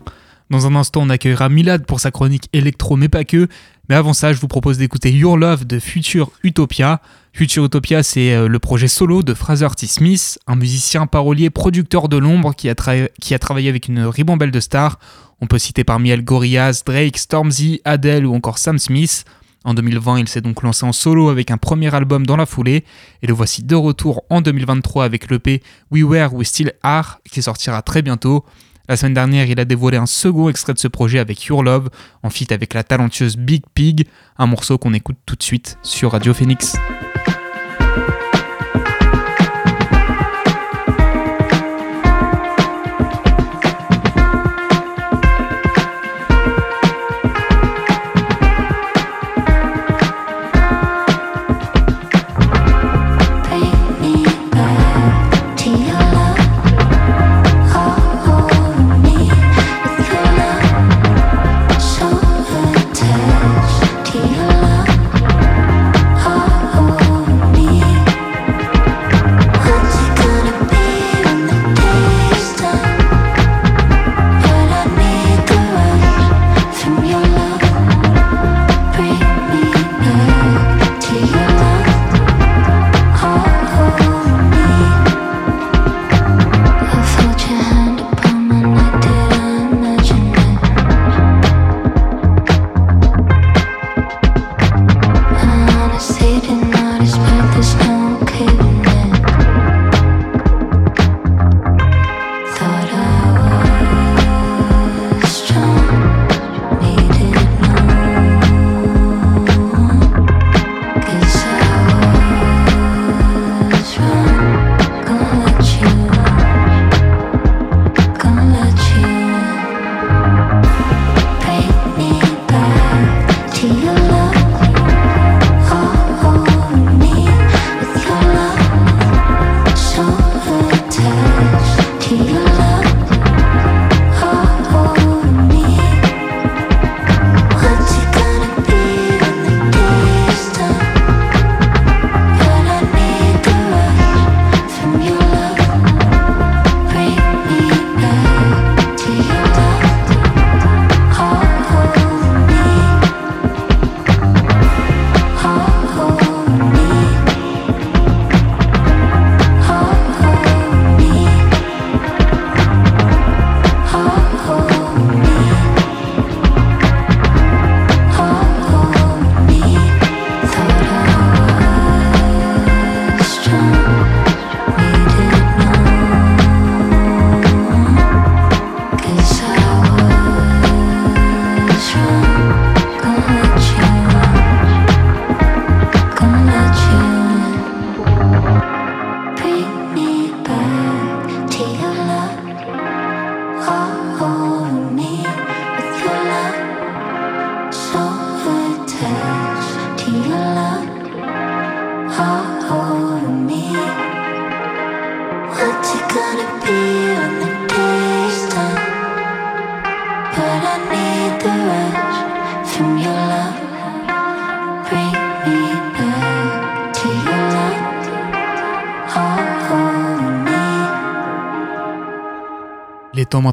Dans 0.52 0.68
un 0.68 0.76
instant, 0.76 1.02
on 1.02 1.10
accueillera 1.10 1.50
Milad 1.50 1.88
pour 1.88 2.00
sa 2.00 2.12
chronique 2.12 2.50
électro, 2.54 2.96
mais 2.96 3.10
pas 3.10 3.24
que. 3.24 3.48
Mais 3.90 3.96
avant 3.96 4.14
ça, 4.14 4.32
je 4.32 4.40
vous 4.40 4.48
propose 4.48 4.78
d'écouter 4.78 5.12
Your 5.12 5.38
Love 5.38 5.66
de 5.66 5.80
Future 5.80 6.30
Utopia. 6.44 7.02
Future 7.34 7.66
Utopia, 7.66 8.04
c'est 8.04 8.36
euh, 8.36 8.48
le 8.48 8.60
projet 8.60 8.88
solo 8.88 9.24
de 9.24 9.34
Fraser 9.34 9.70
T. 9.76 9.88
Smith, 9.88 10.38
un 10.46 10.56
musicien, 10.56 11.08
parolier, 11.08 11.50
producteur 11.50 12.10
de 12.10 12.18
l'ombre 12.18 12.54
qui, 12.54 12.70
a 12.70 12.76
qui 13.20 13.34
a 13.34 13.40
travaillé 13.40 13.70
avec 13.70 13.88
une 13.88 14.06
ribambelle 14.06 14.52
de 14.52 14.60
stars. 14.60 15.00
On 15.42 15.48
peut 15.48 15.58
citer 15.58 15.84
parmi 15.84 16.12
elles 16.12 16.24
Gorillaz, 16.24 16.84
Drake, 16.86 17.18
Stormzy, 17.18 17.82
Adele 17.86 18.28
ou 18.28 18.36
encore 18.36 18.60
Sam 18.60 18.78
Smith. 18.78 19.26
En 19.64 19.76
2020, 19.76 20.20
il 20.20 20.28
s'est 20.28 20.42
donc 20.42 20.64
lancé 20.64 20.86
en 20.86 20.92
solo 20.92 21.30
avec 21.30 21.52
un 21.52 21.58
premier 21.58 21.94
album 21.94 22.26
dans 22.26 22.36
la 22.36 22.48
foulée, 22.48 22.84
et 23.22 23.28
le 23.28 23.34
voici 23.34 23.62
de 23.64 23.76
retour 23.76 24.24
en 24.30 24.42
2023 24.42 25.06
avec 25.06 25.30
l'EP 25.30 25.62
We 25.92 26.04
Were 26.04 26.34
We 26.34 26.48
Still 26.48 26.74
Are, 26.82 27.20
qui 27.32 27.42
sortira 27.42 27.82
très 27.82 28.02
bientôt. 28.02 28.44
La 28.90 28.98
semaine 28.98 29.14
dernière, 29.14 29.46
il 29.46 29.60
a 29.60 29.66
dévoilé 29.66 29.98
un 29.98 30.08
second 30.08 30.50
extrait 30.50 30.74
de 30.74 30.80
ce 30.80 30.88
projet 30.88 31.20
avec 31.20 31.46
Your 31.46 31.64
Love, 31.64 31.90
en 32.24 32.30
feat 32.32 32.52
avec 32.52 32.74
la 32.74 32.84
talentueuse 32.84 33.38
Big 33.38 33.64
Pig, 33.76 34.08
un 34.38 34.48
morceau 34.48 34.78
qu'on 34.80 34.94
écoute 34.94 35.18
tout 35.26 35.36
de 35.36 35.44
suite 35.44 35.78
sur 35.84 36.12
Radio 36.12 36.34
Phoenix. 36.34 36.76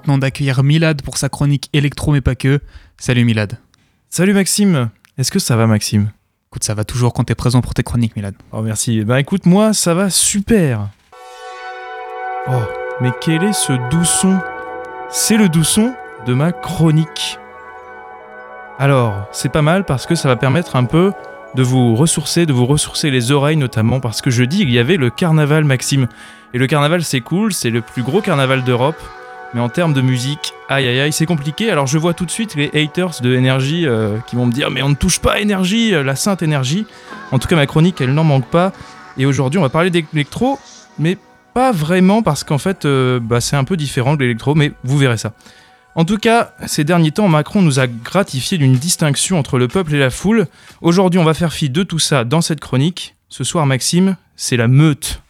Maintenant 0.09 0.19
d'accueillir 0.19 0.63
Milad 0.63 1.03
pour 1.03 1.19
sa 1.19 1.29
chronique 1.29 1.69
électro, 1.75 2.13
mais 2.13 2.23
pas 2.23 2.35
que. 2.35 2.61
Salut 2.97 3.27
Milad. 3.27 3.59
Salut 4.09 4.33
Maxime, 4.33 4.89
est-ce 5.19 5.31
que 5.31 5.39
ça 5.39 5.55
va 5.55 5.67
Maxime? 5.67 6.13
Écoute, 6.51 6.65
ça 6.65 6.73
va 6.73 6.85
toujours 6.85 7.13
quand 7.13 7.25
t'es 7.25 7.35
présent 7.35 7.61
pour 7.61 7.75
tes 7.75 7.83
chroniques, 7.83 8.17
Milad. 8.17 8.35
Oh 8.53 8.63
merci, 8.63 9.05
bah 9.05 9.21
écoute 9.21 9.45
moi 9.45 9.75
ça 9.75 9.93
va 9.93 10.09
super 10.09 10.89
Oh, 12.49 12.63
mais 13.03 13.11
quel 13.21 13.45
est 13.45 13.53
ce 13.53 13.75
doux 13.91 14.05
son? 14.07 14.39
C'est 15.11 15.37
le 15.37 15.51
doux 15.51 15.63
son 15.63 15.93
de 16.27 16.33
ma 16.33 16.53
chronique. 16.53 17.39
Alors, 18.79 19.29
c'est 19.31 19.53
pas 19.53 19.61
mal 19.61 19.85
parce 19.85 20.07
que 20.07 20.15
ça 20.15 20.27
va 20.29 20.37
permettre 20.37 20.77
un 20.77 20.85
peu 20.85 21.13
de 21.55 21.63
vous 21.63 21.95
ressourcer, 21.95 22.47
de 22.47 22.55
vous 22.55 22.65
ressourcer 22.65 23.11
les 23.11 23.31
oreilles 23.31 23.59
notamment 23.59 24.01
parce 24.01 24.23
que 24.23 24.31
jeudi 24.31 24.63
il 24.63 24.71
y 24.71 24.79
avait 24.79 24.97
le 24.97 25.11
carnaval 25.11 25.65
Maxime. 25.65 26.09
Et 26.55 26.59
le 26.59 26.67
carnaval 26.67 27.05
c'est 27.05 27.21
cool, 27.21 27.53
c'est 27.53 27.69
le 27.69 27.83
plus 27.83 28.03
gros 28.03 28.23
carnaval 28.23 28.65
d'Europe. 28.65 28.97
Mais 29.55 29.61
en 29.61 29.69
termes 29.69 29.95
de 29.95 30.03
musique, 30.03 30.53
aïe 30.69 30.87
aïe 30.87 31.01
aïe, 31.01 31.13
c'est 31.13 31.27
compliqué. 31.27 31.71
Alors 31.71 31.87
je 31.87 31.97
vois 31.97 32.13
tout 32.13 32.27
de 32.27 32.31
suite 32.31 32.55
les 32.55 32.71
haters 32.75 33.21
de 33.23 33.35
énergie 33.35 33.87
euh, 33.87 34.19
qui 34.27 34.37
vont 34.37 34.47
me 34.47 34.53
dire 34.53 34.71
mais 34.71 34.83
on 34.83 34.91
ne 34.91 34.95
touche 34.95 35.21
pas 35.21 35.41
énergie, 35.41 35.95
euh, 35.95 36.03
la 36.03 36.17
sainte 36.17 36.43
énergie. 36.43 36.87
En 37.33 37.39
tout 37.39 37.49
cas 37.49 37.57
ma 37.57 37.67
chronique 37.67 38.01
elle 38.01 38.13
n'en 38.13 38.25
manque 38.25 38.47
pas. 38.47 38.73
Et 39.17 39.25
aujourd'hui 39.25 39.59
on 39.59 39.63
va 39.63 39.71
parler 39.71 39.91
d'électro, 39.91 40.59
mais 40.99 41.17
pas 41.55 41.73
vraiment 41.73 42.23
parce 42.23 42.45
qu'en 42.45 42.59
fait 42.59 42.85
euh, 42.85 43.21
bah, 43.21 43.41
c'est 43.41 43.57
un 43.57 43.65
peu 43.65 43.77
différent 43.77 44.15
de 44.15 44.21
l'électro, 44.21 44.55
mais 44.55 44.73
vous 44.85 44.99
verrez 44.99 45.19
ça. 45.19 45.33
En 45.95 46.05
tout 46.05 46.19
cas, 46.19 46.53
ces 46.67 46.85
derniers 46.85 47.11
temps, 47.11 47.27
Macron 47.27 47.61
nous 47.61 47.81
a 47.81 47.89
gratifié 47.89 48.57
d'une 48.57 48.75
distinction 48.75 49.37
entre 49.37 49.59
le 49.59 49.67
peuple 49.67 49.95
et 49.95 49.99
la 49.99 50.11
foule. 50.11 50.47
Aujourd'hui, 50.81 51.19
on 51.19 51.25
va 51.25 51.35
faire 51.35 51.53
fi 51.53 51.71
de 51.71 51.83
tout 51.83 51.99
ça 51.99 52.23
dans 52.23 52.41
cette 52.41 52.61
chronique. 52.61 53.17
Ce 53.29 53.43
soir, 53.43 53.67
Maxime, 53.67 54.17
c'est 54.37 54.57
la 54.57 54.69
meute. 54.69 55.21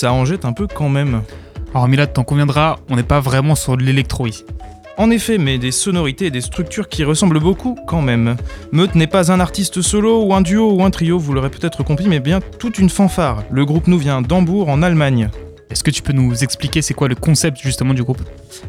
Ça 0.00 0.14
en 0.14 0.24
jette 0.24 0.46
un 0.46 0.54
peu 0.54 0.66
quand 0.66 0.88
même. 0.88 1.20
Alors 1.74 1.86
Milad, 1.86 2.10
t'en 2.10 2.24
conviendras, 2.24 2.78
on 2.88 2.96
n'est 2.96 3.02
pas 3.02 3.20
vraiment 3.20 3.54
sur 3.54 3.76
de 3.76 3.82
l'électro 3.82 4.26
ici. 4.26 4.44
En 4.96 5.10
effet, 5.10 5.36
mais 5.36 5.58
des 5.58 5.72
sonorités 5.72 6.26
et 6.26 6.30
des 6.30 6.40
structures 6.40 6.88
qui 6.88 7.04
ressemblent 7.04 7.38
beaucoup 7.38 7.76
quand 7.86 8.00
même. 8.00 8.36
Meute 8.72 8.94
n'est 8.94 9.06
pas 9.06 9.30
un 9.30 9.40
artiste 9.40 9.82
solo 9.82 10.24
ou 10.24 10.32
un 10.34 10.40
duo 10.40 10.72
ou 10.72 10.82
un 10.82 10.90
trio, 10.90 11.18
vous 11.18 11.34
l'aurez 11.34 11.50
peut-être 11.50 11.82
compris, 11.82 12.08
mais 12.08 12.18
bien 12.18 12.40
toute 12.58 12.78
une 12.78 12.88
fanfare. 12.88 13.44
Le 13.50 13.66
groupe 13.66 13.88
nous 13.88 13.98
vient 13.98 14.22
d'Hambourg 14.22 14.70
en 14.70 14.82
Allemagne. 14.82 15.28
Est-ce 15.70 15.84
que 15.84 15.90
tu 15.90 16.00
peux 16.00 16.14
nous 16.14 16.42
expliquer 16.42 16.80
c'est 16.80 16.94
quoi 16.94 17.08
le 17.08 17.14
concept 17.14 17.58
justement 17.60 17.92
du 17.92 18.02
groupe? 18.02 18.22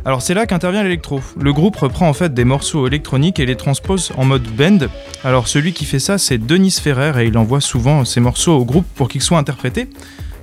Alors 0.03 0.21
c'est 0.21 0.33
là 0.33 0.45
qu'intervient 0.45 0.83
l'électro. 0.83 1.21
Le 1.39 1.53
groupe 1.53 1.77
reprend 1.77 2.09
en 2.09 2.13
fait 2.13 2.33
des 2.33 2.43
morceaux 2.43 2.87
électroniques 2.87 3.39
et 3.39 3.45
les 3.45 3.55
transpose 3.55 4.11
en 4.17 4.25
mode 4.25 4.43
bend. 4.43 4.89
Alors 5.23 5.47
celui 5.47 5.71
qui 5.71 5.85
fait 5.85 5.99
ça 5.99 6.17
c'est 6.17 6.37
Denis 6.37 6.71
Ferrer 6.71 7.23
et 7.23 7.27
il 7.27 7.37
envoie 7.37 7.61
souvent 7.61 8.03
ses 8.03 8.19
morceaux 8.19 8.57
au 8.57 8.65
groupe 8.65 8.85
pour 8.95 9.07
qu'ils 9.07 9.21
soient 9.21 9.39
interprétés. 9.39 9.87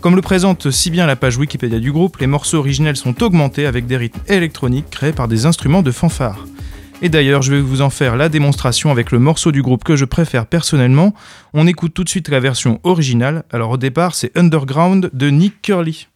Comme 0.00 0.14
le 0.14 0.22
présente 0.22 0.70
si 0.70 0.90
bien 0.90 1.06
la 1.06 1.16
page 1.16 1.37
Wikipédia 1.38 1.80
du 1.80 1.90
groupe, 1.90 2.18
les 2.18 2.28
morceaux 2.28 2.58
originels 2.58 2.96
sont 2.96 3.20
augmentés 3.22 3.66
avec 3.66 3.87
des 3.87 3.96
rythmes 3.96 4.20
électroniques 4.28 4.90
créés 4.90 5.12
par 5.12 5.26
des 5.26 5.44
instruments 5.44 5.82
de 5.82 5.90
fanfare. 5.90 6.46
Et 7.02 7.08
d'ailleurs, 7.08 7.42
je 7.42 7.52
vais 7.52 7.61
vous 7.61 7.82
en 7.82 7.90
faire 7.90 8.16
la 8.16 8.28
démonstration 8.28 8.92
avec 8.92 9.11
le 9.11 9.18
morceau 9.18 9.50
du 9.50 9.61
groupe 9.61 9.82
que 9.82 9.96
je 9.96 10.04
préfère 10.04 10.46
personnellement. 10.46 11.14
On 11.52 11.66
écoute 11.66 11.94
tout 11.94 12.04
de 12.04 12.08
suite 12.08 12.28
la 12.28 12.38
version 12.38 12.78
originale. 12.84 13.44
Alors 13.50 13.70
au 13.70 13.76
départ, 13.76 14.14
c'est 14.14 14.37
Underground 14.37 15.11
de 15.12 15.30
Nick 15.30 15.62
Curly. 15.62 16.06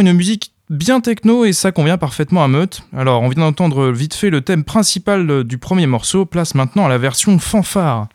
Une 0.00 0.12
musique 0.12 0.52
bien 0.70 1.00
techno 1.00 1.44
et 1.44 1.52
ça 1.52 1.72
convient 1.72 1.98
parfaitement 1.98 2.42
à 2.42 2.48
Meute. 2.48 2.82
Alors 2.96 3.22
on 3.22 3.28
vient 3.28 3.44
d'entendre 3.44 3.90
vite 3.90 4.14
fait 4.14 4.30
le 4.30 4.40
thème 4.40 4.64
principal 4.64 5.44
du 5.44 5.58
premier 5.58 5.86
morceau, 5.86 6.24
place 6.24 6.54
maintenant 6.54 6.86
à 6.86 6.88
la 6.88 6.98
version 6.98 7.38
fanfare. 7.38 8.08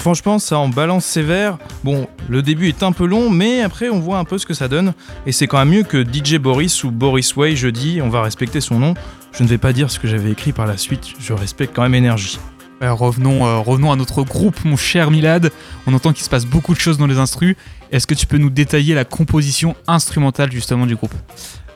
Non, 0.00 0.02
franchement, 0.02 0.38
ça 0.38 0.58
en 0.58 0.70
balance 0.70 1.04
sévère. 1.04 1.58
Bon, 1.84 2.08
le 2.26 2.40
début 2.40 2.68
est 2.68 2.82
un 2.82 2.92
peu 2.92 3.04
long, 3.04 3.28
mais 3.28 3.60
après, 3.60 3.90
on 3.90 4.00
voit 4.00 4.16
un 4.16 4.24
peu 4.24 4.38
ce 4.38 4.46
que 4.46 4.54
ça 4.54 4.66
donne. 4.66 4.94
Et 5.26 5.32
c'est 5.32 5.46
quand 5.46 5.58
même 5.58 5.68
mieux 5.68 5.82
que 5.82 6.02
DJ 6.02 6.38
Boris 6.38 6.84
ou 6.84 6.90
Boris 6.90 7.36
Way 7.36 7.54
jeudi. 7.54 8.00
On 8.02 8.08
va 8.08 8.22
respecter 8.22 8.62
son 8.62 8.78
nom. 8.78 8.94
Je 9.34 9.42
ne 9.42 9.48
vais 9.48 9.58
pas 9.58 9.74
dire 9.74 9.90
ce 9.90 9.98
que 9.98 10.08
j'avais 10.08 10.30
écrit 10.30 10.52
par 10.52 10.64
la 10.66 10.78
suite. 10.78 11.08
Je 11.20 11.34
respecte 11.34 11.76
quand 11.76 11.82
même 11.82 11.94
énergie. 11.94 12.38
Euh, 12.82 12.94
revenons, 12.94 13.46
euh, 13.46 13.58
revenons 13.58 13.92
à 13.92 13.96
notre 13.96 14.22
groupe, 14.22 14.64
mon 14.64 14.76
cher 14.76 15.10
Milad. 15.10 15.52
On 15.86 15.92
entend 15.92 16.14
qu'il 16.14 16.24
se 16.24 16.30
passe 16.30 16.46
beaucoup 16.46 16.72
de 16.72 16.80
choses 16.80 16.96
dans 16.96 17.06
les 17.06 17.18
instrus. 17.18 17.56
Est-ce 17.92 18.06
que 18.06 18.14
tu 18.14 18.26
peux 18.26 18.38
nous 18.38 18.48
détailler 18.48 18.94
la 18.94 19.04
composition 19.04 19.76
instrumentale 19.86 20.50
justement 20.50 20.86
du 20.86 20.96
groupe? 20.96 21.14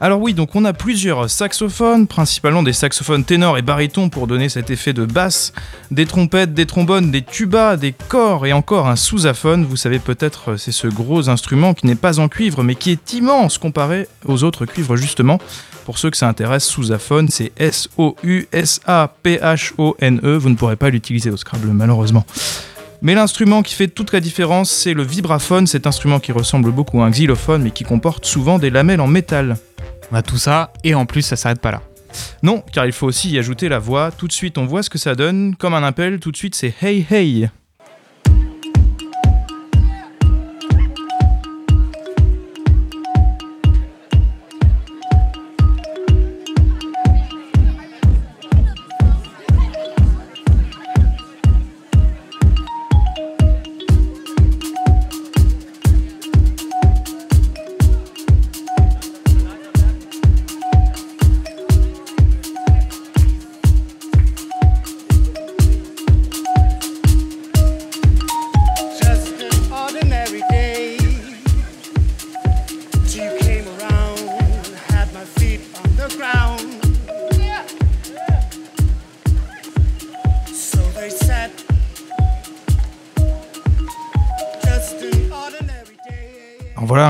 Alors 0.01 0.21
oui, 0.21 0.33
donc 0.33 0.57
on 0.57 0.65
a 0.65 0.73
plusieurs 0.73 1.29
saxophones, 1.29 2.07
principalement 2.07 2.63
des 2.63 2.73
saxophones 2.73 3.25
ténors 3.25 3.59
et 3.59 3.63
barytons 3.63 4.09
pour 4.09 4.27
donner 4.27 4.49
cet 4.49 4.71
effet 4.71 4.93
de 4.95 5.05
basse, 5.05 5.53
des 5.91 6.07
trompettes, 6.07 6.55
des 6.55 6.67
trombones, 6.67 7.11
des 7.11 7.23
tubas, 7.23 7.77
des 7.77 7.93
corps 7.93 8.47
et 8.47 8.53
encore 8.55 8.89
un 8.89 8.97
sousaphone. 8.97 9.65
Vous 9.65 9.77
savez 9.77 9.99
peut-être 9.99 10.57
c'est 10.57 10.73
ce 10.73 10.89
gros 10.89 11.29
instrument 11.29 11.75
qui 11.75 11.87
n'est 11.87 11.95
pas 11.95 12.19
en 12.19 12.29
cuivre 12.29 12.63
mais 12.63 12.75
qui 12.75 12.91
est 12.91 13.13
immense 13.13 13.59
comparé 13.59 14.09
aux 14.25 14.43
autres 14.43 14.65
cuivres 14.65 14.97
justement. 14.97 15.39
Pour 15.85 15.99
ceux 15.99 16.11
que 16.11 16.17
ça 16.17 16.29
intéresse, 16.29 16.65
sousaphone, 16.65 17.29
c'est 17.29 17.53
S-O-U-S-A-P-H-O-N-E. 17.59 20.37
Vous 20.37 20.49
ne 20.49 20.55
pourrez 20.55 20.77
pas 20.77 20.91
l'utiliser 20.91 21.31
au 21.31 21.37
Scrabble 21.37 21.69
malheureusement. 21.69 22.25
Mais 23.03 23.15
l'instrument 23.15 23.63
qui 23.63 23.75
fait 23.75 23.89
toute 23.89 24.13
la 24.13 24.21
différence, 24.21 24.71
c'est 24.71 24.95
le 24.95 25.03
vibraphone, 25.03 25.67
cet 25.67 25.87
instrument 25.87 26.21
qui 26.21 26.33
ressemble 26.33 26.73
beaucoup 26.73 27.03
à 27.03 27.07
un 27.07 27.11
xylophone 27.11 27.63
mais 27.63 27.71
qui 27.71 27.85
comporte 27.85 28.25
souvent 28.25 28.59
des 28.59 28.71
lamelles 28.71 29.03
en 29.03 29.07
métal. 29.07 29.59
On 30.11 30.17
a 30.17 30.23
tout 30.23 30.39
ça 30.39 30.73
et 30.85 30.95
en 30.95 31.05
plus 31.05 31.21
ça 31.23 31.37
s'arrête 31.37 31.61
pas 31.61 31.71
là. 31.71 31.83
Non, 32.43 32.63
car 32.73 32.87
il 32.87 32.93
faut 32.93 33.07
aussi 33.07 33.31
y 33.31 33.39
ajouter 33.39 33.69
la 33.69 33.79
voix. 33.79 34.11
Tout 34.11 34.29
de 34.29 34.33
suite, 34.33 34.57
on 34.57 34.67
voit 34.67 34.83
ce 34.83 34.91
que 34.91 34.99
ça 34.99 35.15
donne. 35.15 35.57
Comme 35.57 35.75
un 35.75 35.83
appel, 35.83 36.21
tout 36.21 36.31
de 36.31 36.37
suite, 36.37 36.55
c'est 36.55 36.75
Hey 36.81 37.07
Hey. 37.11 37.51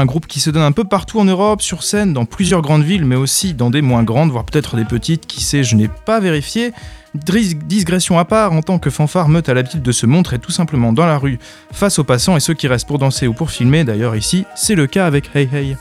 Un 0.05 0.07
groupe 0.07 0.27
qui 0.27 0.39
se 0.39 0.51
donne 0.51 0.63
un 0.63 0.73
peu 0.73 0.85
partout 0.85 1.19
en 1.19 1.25
Europe, 1.25 1.63
sur 1.63 1.83
scène, 1.83 2.13
dans 2.13 2.27
plusieurs 2.27 2.61
grandes 2.61 2.85
villes, 2.85 3.07
mais 3.07 3.17
aussi 3.17 3.55
dans 3.55 3.71
des 3.71 3.81
moins 3.81 4.03
grandes, 4.03 4.31
voire 4.31 4.45
peut-être 4.45 4.77
des 4.77 4.85
petites, 4.85 5.27
qui 5.27 5.43
sait, 5.43 5.65
je 5.65 5.77
n'ai 5.77 5.89
pas 5.89 6.21
vérifié. 6.21 6.73
Digression 7.15 8.19
à 8.19 8.27
part, 8.27 8.53
en 8.53 8.61
tant 8.61 8.79
que 8.79 8.91
fanfare, 8.91 9.31
Meute 9.31 9.49
a 9.49 9.55
l'habitude 9.55 9.83
de 9.83 9.93
se 9.93 10.05
montrer 10.05 10.39
tout 10.39 10.53
simplement 10.53 10.93
dans 10.93 11.07
la 11.07 11.17
rue, 11.17 11.39
face 11.73 11.99
aux 11.99 12.05
passants 12.05 12.37
et 12.37 12.41
ceux 12.41 12.55
qui 12.55 12.69
restent 12.69 12.87
pour 12.87 12.99
danser 12.99 13.27
ou 13.27 13.33
pour 13.33 13.51
filmer. 13.51 13.85
D'ailleurs 13.85 14.15
ici, 14.15 14.45
c'est 14.55 14.75
le 14.75 14.87
cas 14.87 15.07
avec 15.07 15.35
Hey 15.35 15.49
Hey. 15.51 15.77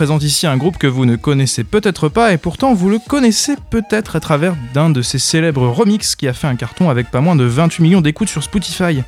Présente 0.00 0.22
ici 0.22 0.46
un 0.46 0.56
groupe 0.56 0.78
que 0.78 0.86
vous 0.86 1.04
ne 1.04 1.14
connaissez 1.14 1.62
peut-être 1.62 2.08
pas 2.08 2.32
et 2.32 2.38
pourtant 2.38 2.72
vous 2.72 2.88
le 2.88 2.98
connaissez 3.06 3.56
peut-être 3.68 4.16
à 4.16 4.20
travers 4.20 4.56
d'un 4.72 4.88
de 4.88 5.02
ses 5.02 5.18
célèbres 5.18 5.68
remixes 5.68 6.16
qui 6.16 6.26
a 6.26 6.32
fait 6.32 6.46
un 6.46 6.56
carton 6.56 6.88
avec 6.88 7.10
pas 7.10 7.20
moins 7.20 7.36
de 7.36 7.44
28 7.44 7.82
millions 7.82 8.00
d'écoutes 8.00 8.30
sur 8.30 8.42
Spotify. 8.42 9.02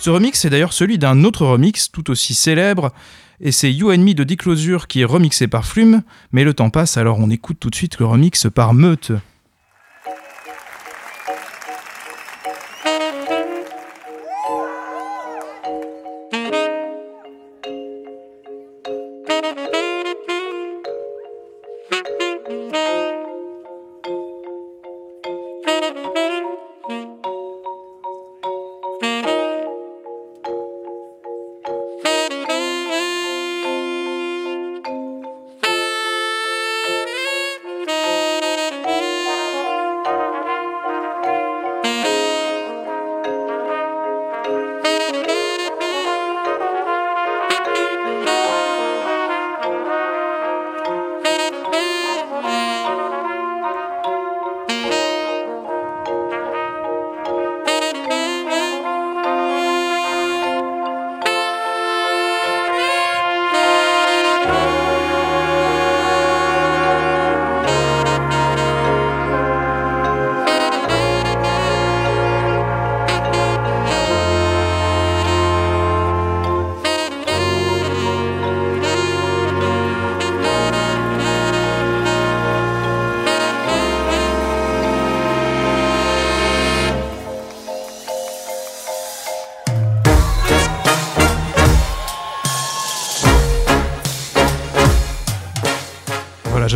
Ce 0.00 0.10
remix 0.10 0.44
est 0.44 0.50
d'ailleurs 0.50 0.72
celui 0.72 0.98
d'un 0.98 1.22
autre 1.22 1.46
remix 1.46 1.92
tout 1.92 2.10
aussi 2.10 2.34
célèbre 2.34 2.90
et 3.40 3.52
c'est 3.52 3.72
You 3.72 3.92
and 3.92 3.98
Me 3.98 4.14
de 4.14 4.24
Diclosure 4.24 4.88
qui 4.88 5.02
est 5.02 5.04
remixé 5.04 5.46
par 5.46 5.64
Flume, 5.64 6.02
mais 6.32 6.42
le 6.42 6.54
temps 6.54 6.70
passe 6.70 6.96
alors 6.96 7.20
on 7.20 7.30
écoute 7.30 7.58
tout 7.60 7.70
de 7.70 7.76
suite 7.76 8.00
le 8.00 8.06
remix 8.06 8.48
par 8.52 8.74
Meute. 8.74 9.12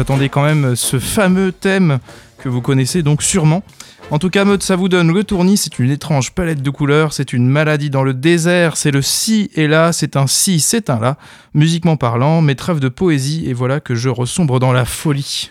J'attendais 0.06 0.28
quand 0.28 0.44
même 0.44 0.76
ce 0.76 1.00
fameux 1.00 1.50
thème 1.50 1.98
que 2.38 2.48
vous 2.48 2.60
connaissez 2.60 3.02
donc 3.02 3.24
sûrement. 3.24 3.64
En 4.12 4.20
tout 4.20 4.30
cas, 4.30 4.44
mode 4.44 4.62
ça 4.62 4.76
vous 4.76 4.88
donne 4.88 5.12
le 5.12 5.24
tournis, 5.24 5.56
c'est 5.56 5.80
une 5.80 5.90
étrange 5.90 6.30
palette 6.30 6.62
de 6.62 6.70
couleurs, 6.70 7.12
c'est 7.12 7.32
une 7.32 7.48
maladie 7.48 7.90
dans 7.90 8.04
le 8.04 8.14
désert, 8.14 8.76
c'est 8.76 8.92
le 8.92 9.02
si 9.02 9.50
et 9.56 9.66
là, 9.66 9.92
c'est 9.92 10.14
un 10.14 10.28
si, 10.28 10.60
c'est 10.60 10.90
un 10.90 11.00
là, 11.00 11.16
musiquement 11.54 11.96
parlant, 11.96 12.40
mes 12.40 12.54
trêves 12.54 12.78
de 12.78 12.88
poésie, 12.88 13.48
et 13.48 13.52
voilà 13.52 13.80
que 13.80 13.96
je 13.96 14.08
ressombre 14.08 14.60
dans 14.60 14.72
la 14.72 14.84
folie. 14.84 15.50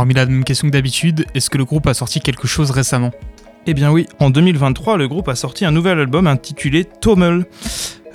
Alors 0.00 0.06
Mila, 0.06 0.24
même 0.24 0.44
question 0.44 0.66
que 0.66 0.72
d'habitude, 0.72 1.26
est-ce 1.34 1.50
que 1.50 1.58
le 1.58 1.66
groupe 1.66 1.86
a 1.86 1.92
sorti 1.92 2.20
quelque 2.20 2.48
chose 2.48 2.70
récemment? 2.70 3.10
Eh 3.66 3.74
bien 3.74 3.90
oui, 3.92 4.06
en 4.18 4.30
2023, 4.30 4.96
le 4.96 5.06
groupe 5.06 5.28
a 5.28 5.34
sorti 5.34 5.66
un 5.66 5.72
nouvel 5.72 5.98
album 5.98 6.26
intitulé 6.26 6.86
Tommel. 6.86 7.44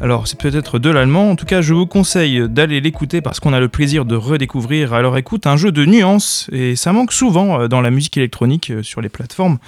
Alors 0.02 0.28
c'est 0.28 0.40
peut-être 0.40 0.80
de 0.80 0.90
l'allemand, 0.90 1.30
en 1.30 1.36
tout 1.36 1.46
cas 1.46 1.62
je 1.62 1.76
vous 1.76 1.86
conseille 1.86 2.50
d'aller 2.50 2.82
l'écouter 2.82 3.22
parce 3.22 3.40
qu'on 3.40 3.54
a 3.54 3.60
le 3.60 3.70
plaisir 3.70 4.06
de 4.06 4.16
redécouvrir 4.16 4.96
à 4.96 5.04
leur 5.04 5.16
écoute 5.16 5.46
un 5.46 5.58
jeu 5.58 5.72
de 5.72 5.86
nuances 5.86 6.50
et 6.52 6.76
ça 6.76 6.92
manque 6.92 7.14
souvent 7.14 7.62
euh, 7.62 7.68
dans 7.68 7.82
la 7.82 7.92
musique 7.92 8.18
électronique 8.18 8.72
euh, 8.72 8.82
sur 8.82 9.00
les 9.00 9.10
plateformes. 9.10 9.60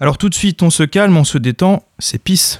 Alors 0.00 0.18
tout 0.18 0.28
de 0.28 0.34
suite 0.34 0.64
on 0.64 0.70
se 0.70 0.82
calme, 0.82 1.16
on 1.16 1.22
se 1.22 1.38
détend, 1.38 1.84
c'est 2.00 2.18
Peace. 2.18 2.58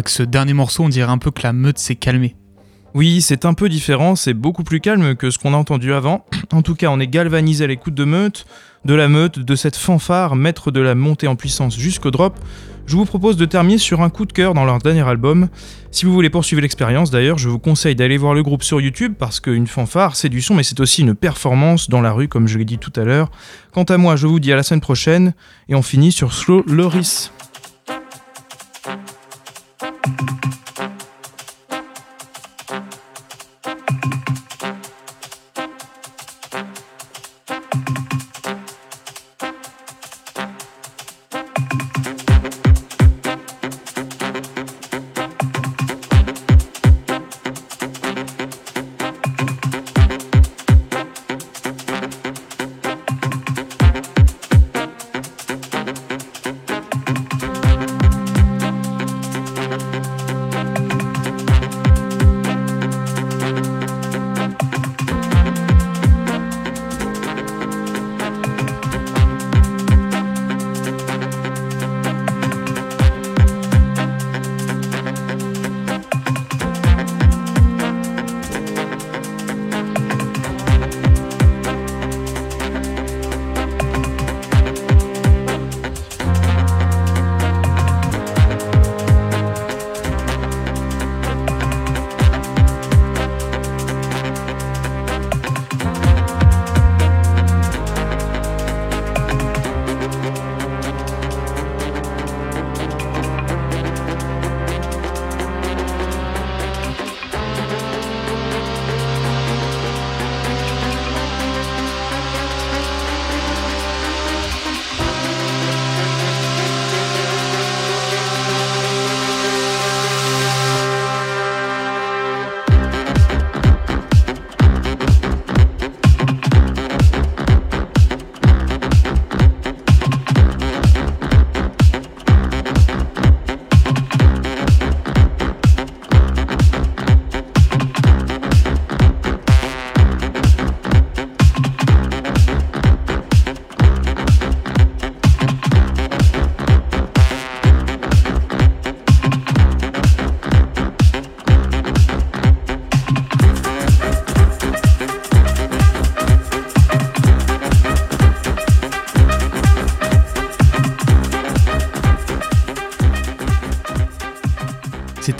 Avec 0.00 0.08
ce 0.08 0.22
dernier 0.22 0.54
morceau, 0.54 0.84
on 0.84 0.88
dirait 0.88 1.12
un 1.12 1.18
peu 1.18 1.30
que 1.30 1.42
la 1.42 1.52
meute 1.52 1.78
s'est 1.78 1.94
calmée. 1.94 2.34
Oui, 2.94 3.20
c'est 3.20 3.44
un 3.44 3.52
peu 3.52 3.68
différent, 3.68 4.16
c'est 4.16 4.32
beaucoup 4.32 4.64
plus 4.64 4.80
calme 4.80 5.14
que 5.14 5.30
ce 5.30 5.38
qu'on 5.38 5.52
a 5.52 5.58
entendu 5.58 5.92
avant. 5.92 6.24
En 6.52 6.62
tout 6.62 6.74
cas, 6.74 6.88
on 6.90 6.98
est 6.98 7.06
galvanisé 7.06 7.64
à 7.64 7.66
l'écoute 7.66 7.92
de 7.92 8.04
Meute, 8.04 8.46
de 8.86 8.94
la 8.94 9.08
Meute, 9.08 9.38
de 9.38 9.54
cette 9.54 9.76
fanfare, 9.76 10.36
maître 10.36 10.70
de 10.70 10.80
la 10.80 10.94
montée 10.94 11.28
en 11.28 11.36
puissance 11.36 11.78
jusqu'au 11.78 12.10
drop. 12.10 12.40
Je 12.86 12.96
vous 12.96 13.04
propose 13.04 13.36
de 13.36 13.44
terminer 13.44 13.76
sur 13.76 14.00
un 14.00 14.08
coup 14.08 14.24
de 14.24 14.32
cœur 14.32 14.54
dans 14.54 14.64
leur 14.64 14.78
dernier 14.78 15.06
album. 15.06 15.48
Si 15.90 16.06
vous 16.06 16.14
voulez 16.14 16.30
poursuivre 16.30 16.62
l'expérience, 16.62 17.10
d'ailleurs, 17.10 17.36
je 17.36 17.50
vous 17.50 17.58
conseille 17.58 17.94
d'aller 17.94 18.16
voir 18.16 18.32
le 18.32 18.42
groupe 18.42 18.62
sur 18.62 18.80
YouTube 18.80 19.12
parce 19.18 19.38
qu'une 19.38 19.66
fanfare, 19.66 20.16
c'est 20.16 20.30
du 20.30 20.40
son, 20.40 20.54
mais 20.54 20.62
c'est 20.62 20.80
aussi 20.80 21.02
une 21.02 21.14
performance 21.14 21.90
dans 21.90 22.00
la 22.00 22.10
rue, 22.10 22.26
comme 22.26 22.48
je 22.48 22.56
l'ai 22.56 22.64
dit 22.64 22.78
tout 22.78 22.92
à 22.96 23.04
l'heure. 23.04 23.30
Quant 23.72 23.84
à 23.84 23.98
moi, 23.98 24.16
je 24.16 24.26
vous 24.26 24.40
dis 24.40 24.50
à 24.50 24.56
la 24.56 24.62
semaine 24.62 24.80
prochaine 24.80 25.34
et 25.68 25.74
on 25.74 25.82
finit 25.82 26.10
sur 26.10 26.32
Slow 26.32 26.64
Loris. 26.66 27.30
thank 30.16 30.30
you 30.30 30.39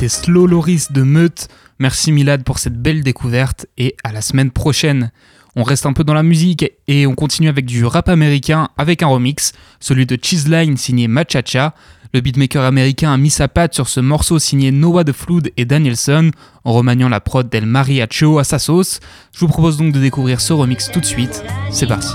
Slow 0.09 0.46
Loris 0.46 0.92
de 0.92 1.03
Meute. 1.03 1.48
Merci 1.78 2.12
Milad 2.12 2.42
pour 2.44 2.59
cette 2.59 2.80
belle 2.80 3.03
découverte 3.03 3.66
et 3.76 3.96
à 4.05 4.12
la 4.12 4.20
semaine 4.20 4.51
prochaine. 4.51 5.11
On 5.57 5.62
reste 5.62 5.86
un 5.86 5.92
peu 5.92 6.05
dans 6.05 6.14
la 6.14 6.22
musique 6.22 6.64
et 6.88 7.07
on 7.07 7.14
continue 7.14 7.48
avec 7.48 7.66
du 7.66 7.84
rap 7.84 8.09
américain 8.09 8.68
avec 8.78 9.03
un 9.03 9.09
remix, 9.09 9.53
celui 9.80 10.07
de 10.07 10.18
Cheeseline 10.20 10.76
signé 10.76 11.09
Machacha. 11.09 11.74
Le 12.14 12.20
beatmaker 12.20 12.64
américain 12.64 13.12
a 13.12 13.16
mis 13.16 13.30
sa 13.30 13.48
patte 13.48 13.74
sur 13.74 13.88
ce 13.88 14.01
morceau 14.01 14.38
signé 14.38 14.72
Noah 14.72 15.05
the 15.05 15.12
Flood 15.12 15.51
et 15.57 15.64
Danielson 15.64 16.30
en 16.64 16.72
remaniant 16.72 17.09
la 17.09 17.20
prod 17.20 17.48
d'El 17.48 17.66
Mariacho 17.66 18.38
à 18.38 18.44
sa 18.44 18.59
sauce. 18.59 19.01
Je 19.34 19.40
vous 19.40 19.48
propose 19.48 19.76
donc 19.76 19.92
de 19.92 20.01
découvrir 20.01 20.40
ce 20.40 20.53
remix 20.53 20.90
tout 20.90 21.01
de 21.01 21.07
suite. 21.07 21.44
C'est 21.70 21.86
parti. 21.86 22.09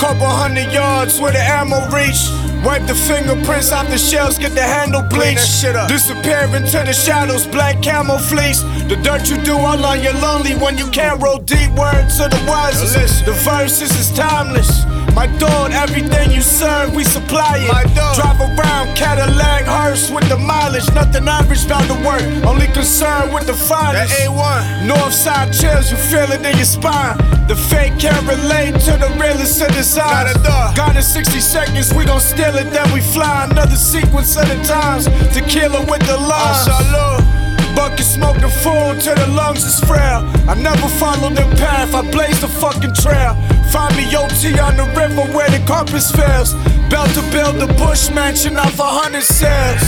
Couple 0.00 0.26
hundred 0.26 0.72
yards 0.72 1.20
where 1.20 1.32
the 1.32 1.38
ammo 1.38 1.86
reach. 1.90 2.45
Wipe 2.66 2.84
the 2.84 2.96
fingerprints 2.96 3.70
off 3.70 3.88
the 3.90 3.96
shells, 3.96 4.38
get 4.38 4.50
the 4.50 4.60
handle 4.60 5.02
bleached. 5.02 5.62
Disappear 5.86 6.50
into 6.50 6.82
the 6.82 6.92
shadows, 6.92 7.46
black 7.46 7.80
camel 7.80 8.18
fleece. 8.18 8.62
The 8.88 8.98
dirt 9.04 9.30
you 9.30 9.38
do 9.44 9.54
all 9.54 9.84
on 9.84 10.02
your 10.02 10.14
lonely 10.14 10.56
when 10.56 10.76
you 10.76 10.90
can't 10.90 11.22
roll 11.22 11.38
deep 11.38 11.70
words 11.78 12.16
to 12.18 12.24
the 12.28 12.44
wisest. 12.48 13.24
The 13.24 13.34
verses 13.46 13.92
is 13.96 14.10
timeless. 14.18 14.84
My 15.14 15.28
dog, 15.38 15.70
everything 15.72 16.32
you 16.32 16.42
serve, 16.42 16.94
we 16.94 17.04
supply 17.04 17.58
it. 17.58 17.68
My 17.72 17.84
dog. 17.94 18.16
Drive 18.16 18.40
around 18.40 18.96
Cadillac 18.96 19.64
hearse 19.64 20.10
with 20.10 20.28
the 20.28 20.36
mileage. 20.36 20.92
Nothing 20.92 21.26
average 21.28 21.66
bound 21.68 21.86
to 21.86 21.94
work. 22.04 22.20
Only 22.44 22.66
concerned 22.66 23.32
with 23.32 23.46
the 23.46 23.54
finest. 23.54 24.12
That 24.12 24.28
A1. 24.28 24.90
Northside 24.90 25.58
chills, 25.58 25.90
you 25.90 25.96
feel 25.96 26.30
it 26.32 26.44
in 26.44 26.56
your 26.56 26.66
spine. 26.66 27.16
The 27.48 27.56
fake 27.56 27.96
can't 27.98 28.26
relate 28.28 28.74
to 28.90 28.92
the 28.98 29.08
realest 29.16 29.62
of 29.62 29.72
design. 29.72 30.26
Got 30.74 30.96
in 30.96 31.02
60 31.02 31.40
seconds, 31.40 31.94
we 31.94 32.04
gon' 32.04 32.20
steal 32.20 32.55
it, 32.56 32.70
then 32.70 32.92
we 32.92 33.00
fly. 33.00 33.46
Another 33.50 33.76
sequence 33.76 34.36
of 34.36 34.48
the 34.48 34.58
times 34.64 35.06
to 35.34 35.40
kill 35.42 35.72
it 35.74 35.90
with 35.90 36.04
the 36.06 36.16
lines. 36.16 36.68
Ah, 36.68 37.72
Bucket 37.76 38.06
smoking 38.06 38.48
full 38.64 38.96
till 38.96 39.14
the 39.14 39.26
lungs 39.28 39.64
is 39.64 39.78
frail. 39.80 40.24
I 40.48 40.54
never 40.54 40.88
followed 40.96 41.36
the 41.36 41.44
path, 41.56 41.94
I 41.94 42.02
blaze 42.10 42.40
the 42.40 42.48
fucking 42.48 42.94
trail. 42.94 43.34
Find 43.70 43.94
me 43.96 44.04
OT 44.16 44.58
on 44.58 44.76
the 44.76 44.88
river 44.96 45.24
where 45.36 45.50
the 45.50 45.62
compass 45.66 46.10
fails. 46.10 46.54
Belt 46.88 47.10
to 47.14 47.22
build 47.30 47.56
the 47.56 47.68
bush 47.78 48.10
mansion 48.10 48.56
off 48.56 48.78
a 48.78 48.88
hundred 49.00 49.24
cells. 49.24 49.82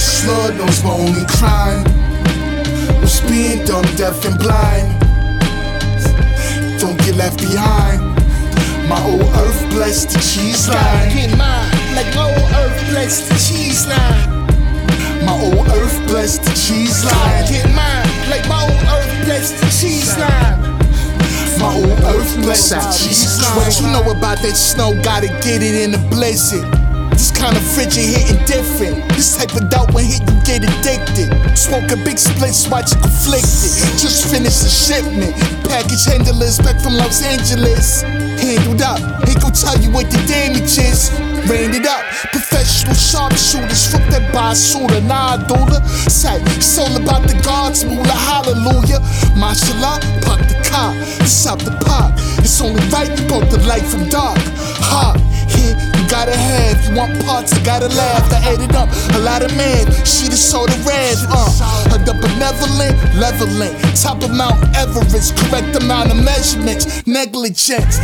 Slug 0.00 0.56
knows 0.56 0.82
my 0.82 0.90
only 0.90 1.26
crime 1.26 1.84
was 3.04 3.20
being 3.28 3.64
dumb, 3.66 3.84
deaf, 3.96 4.24
and 4.24 4.38
blind. 4.38 4.98
Don't 6.80 6.98
get 6.98 7.16
left 7.16 7.38
behind. 7.38 8.13
My 8.88 9.00
old 9.04 9.22
earth 9.22 9.70
blessed 9.70 10.10
the 10.10 10.20
cheese 10.20 10.68
line. 10.68 11.08
Get 11.14 11.36
mine, 11.36 11.72
like 11.96 12.14
my 12.14 12.28
old 12.28 12.50
earth 12.52 12.78
blessed 12.90 13.28
the 13.28 13.34
cheese 13.34 13.86
line. 13.86 14.44
My 15.24 15.32
old 15.32 15.66
earth 15.68 16.06
blessed 16.06 16.42
the 16.42 16.52
cheese 16.52 17.04
line. 17.04 17.46
Get 17.48 17.66
mine, 17.74 18.06
like 18.28 18.46
my 18.48 18.62
old 18.62 18.82
earth 18.92 19.24
blessed 19.24 19.56
the 19.60 19.66
cheese 19.72 20.16
line. 20.18 20.60
My 21.58 21.72
old 21.74 22.00
earth 22.12 22.36
blessed 22.42 22.70
the 22.70 22.92
cheese 22.92 23.40
line. 23.40 23.56
What 23.56 23.80
you 23.80 23.88
know 23.88 24.04
about 24.10 24.38
that 24.42 24.56
snow? 24.56 24.92
Gotta 25.02 25.28
get 25.40 25.62
it 25.62 25.74
in 25.74 25.94
a 25.94 26.02
blizzard. 26.10 26.64
This 27.14 27.30
kind 27.30 27.56
of 27.56 27.62
frigid 27.62 28.04
hitting 28.04 28.44
different. 28.44 29.08
This 29.14 29.36
type 29.38 29.54
of 29.54 29.70
doubt 29.70 29.94
when 29.94 30.04
hit 30.04 30.20
you 30.28 30.36
get 30.44 30.60
addicted. 30.60 31.30
Smoke 31.56 31.90
a 31.92 31.96
big 31.96 32.18
split, 32.18 32.52
watch 32.70 32.92
it 32.92 33.00
conflicted. 33.00 33.70
Just 33.96 34.28
finished 34.28 34.60
the 34.60 34.68
shipment. 34.68 35.32
Package 35.64 36.04
handlers 36.04 36.58
back 36.58 36.80
from 36.82 36.94
Los 36.94 37.22
Angeles. 37.22 38.02
Handled 38.74 39.02
up, 39.02 39.28
he 39.28 39.34
gon' 39.34 39.52
tell 39.52 39.78
you 39.78 39.90
what 39.90 40.10
the 40.10 40.18
damage 40.26 40.78
is. 40.78 41.10
Rained 41.48 41.74
it 41.74 41.86
up, 41.86 42.02
professional 42.32 42.94
sharpshooters. 42.94 43.92
Fuck 43.92 44.02
that 44.10 44.32
basura, 44.34 45.00
nah, 45.06 45.36
doula. 45.36 45.84
Say, 46.10 46.40
it's 46.56 46.78
all 46.78 46.90
about 46.96 47.28
the 47.28 47.40
gods, 47.44 47.84
moolah, 47.84 48.18
hallelujah. 48.18 48.98
Mashallah, 49.36 50.00
pop 50.22 50.40
the 50.48 50.58
car, 50.66 50.90
out 50.90 51.60
the 51.62 51.76
pot. 51.86 52.14
It's 52.38 52.60
only 52.60 52.82
right 52.88 53.08
you 53.08 53.26
broke 53.28 53.48
the 53.50 53.62
light 53.66 53.84
from 53.84 54.08
dark. 54.08 54.38
Hot, 54.90 55.20
here, 55.46 55.76
you 55.78 56.08
gotta 56.10 56.36
have. 56.36 56.82
You 56.88 56.96
want 56.96 57.14
parts, 57.24 57.54
you 57.56 57.64
gotta 57.64 57.88
laugh. 57.88 58.26
I 58.32 58.54
added 58.54 58.74
up 58.74 58.88
a 59.14 59.20
lot 59.20 59.42
of 59.42 59.54
man, 59.56 59.86
she 60.04 60.26
the 60.26 60.36
soda 60.36 60.74
red. 60.82 61.16
Uh, 61.30 61.98
the 62.04 62.14
benevolent, 62.14 62.96
leveling. 63.14 63.74
Top 63.94 64.22
of 64.22 64.34
Mount 64.34 64.58
Everest, 64.74 65.36
correct 65.36 65.76
amount 65.76 66.10
of 66.10 66.18
measurements, 66.24 67.06
negligence. 67.06 68.00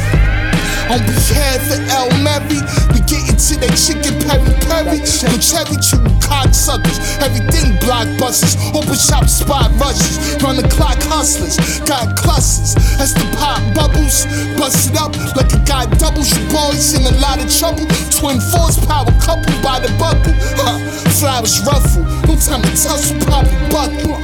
On 0.91 0.99
behalf 0.99 1.63
of 1.71 1.81
El 1.87 2.11
Mary, 2.23 2.59
we 2.91 2.99
get 3.07 3.23
into 3.31 3.55
that 3.63 3.75
chicken 3.79 4.19
peri 4.27 4.51
peri. 4.67 4.99
No 4.99 5.37
cherry 5.39 5.79
chewing 5.79 6.19
cocksuckers, 6.19 6.99
everything 7.23 7.79
blockbusters. 7.79 8.59
Open 8.75 8.99
shop 8.99 9.31
spot 9.31 9.71
rushes, 9.79 10.19
run 10.43 10.57
the 10.57 10.67
clock 10.67 10.99
hustlers. 11.07 11.57
Got 11.87 12.17
clusters, 12.19 12.75
that's 12.99 13.15
the 13.15 13.27
pop 13.39 13.63
bubbles. 13.75 14.27
Bust 14.59 14.91
it 14.91 14.99
up 14.99 15.15
like 15.39 15.53
it 15.55 15.63
got 15.67 15.87
doubles. 15.99 16.31
You 16.35 16.43
boys 16.51 16.95
in 16.95 17.07
a 17.07 17.15
lot 17.23 17.39
of 17.39 17.47
trouble. 17.47 17.87
Twin 18.11 18.43
force 18.51 18.79
power 18.87 19.11
couple 19.23 19.55
by 19.63 19.79
the 19.79 19.95
buckle. 19.95 20.35
Huh, 20.59 20.79
flowers 21.19 21.63
ruffle, 21.63 22.03
no 22.27 22.35
time 22.35 22.63
to 22.63 22.75
tussle, 22.75 23.19
poppy 23.31 23.55
buckle. 23.71 24.19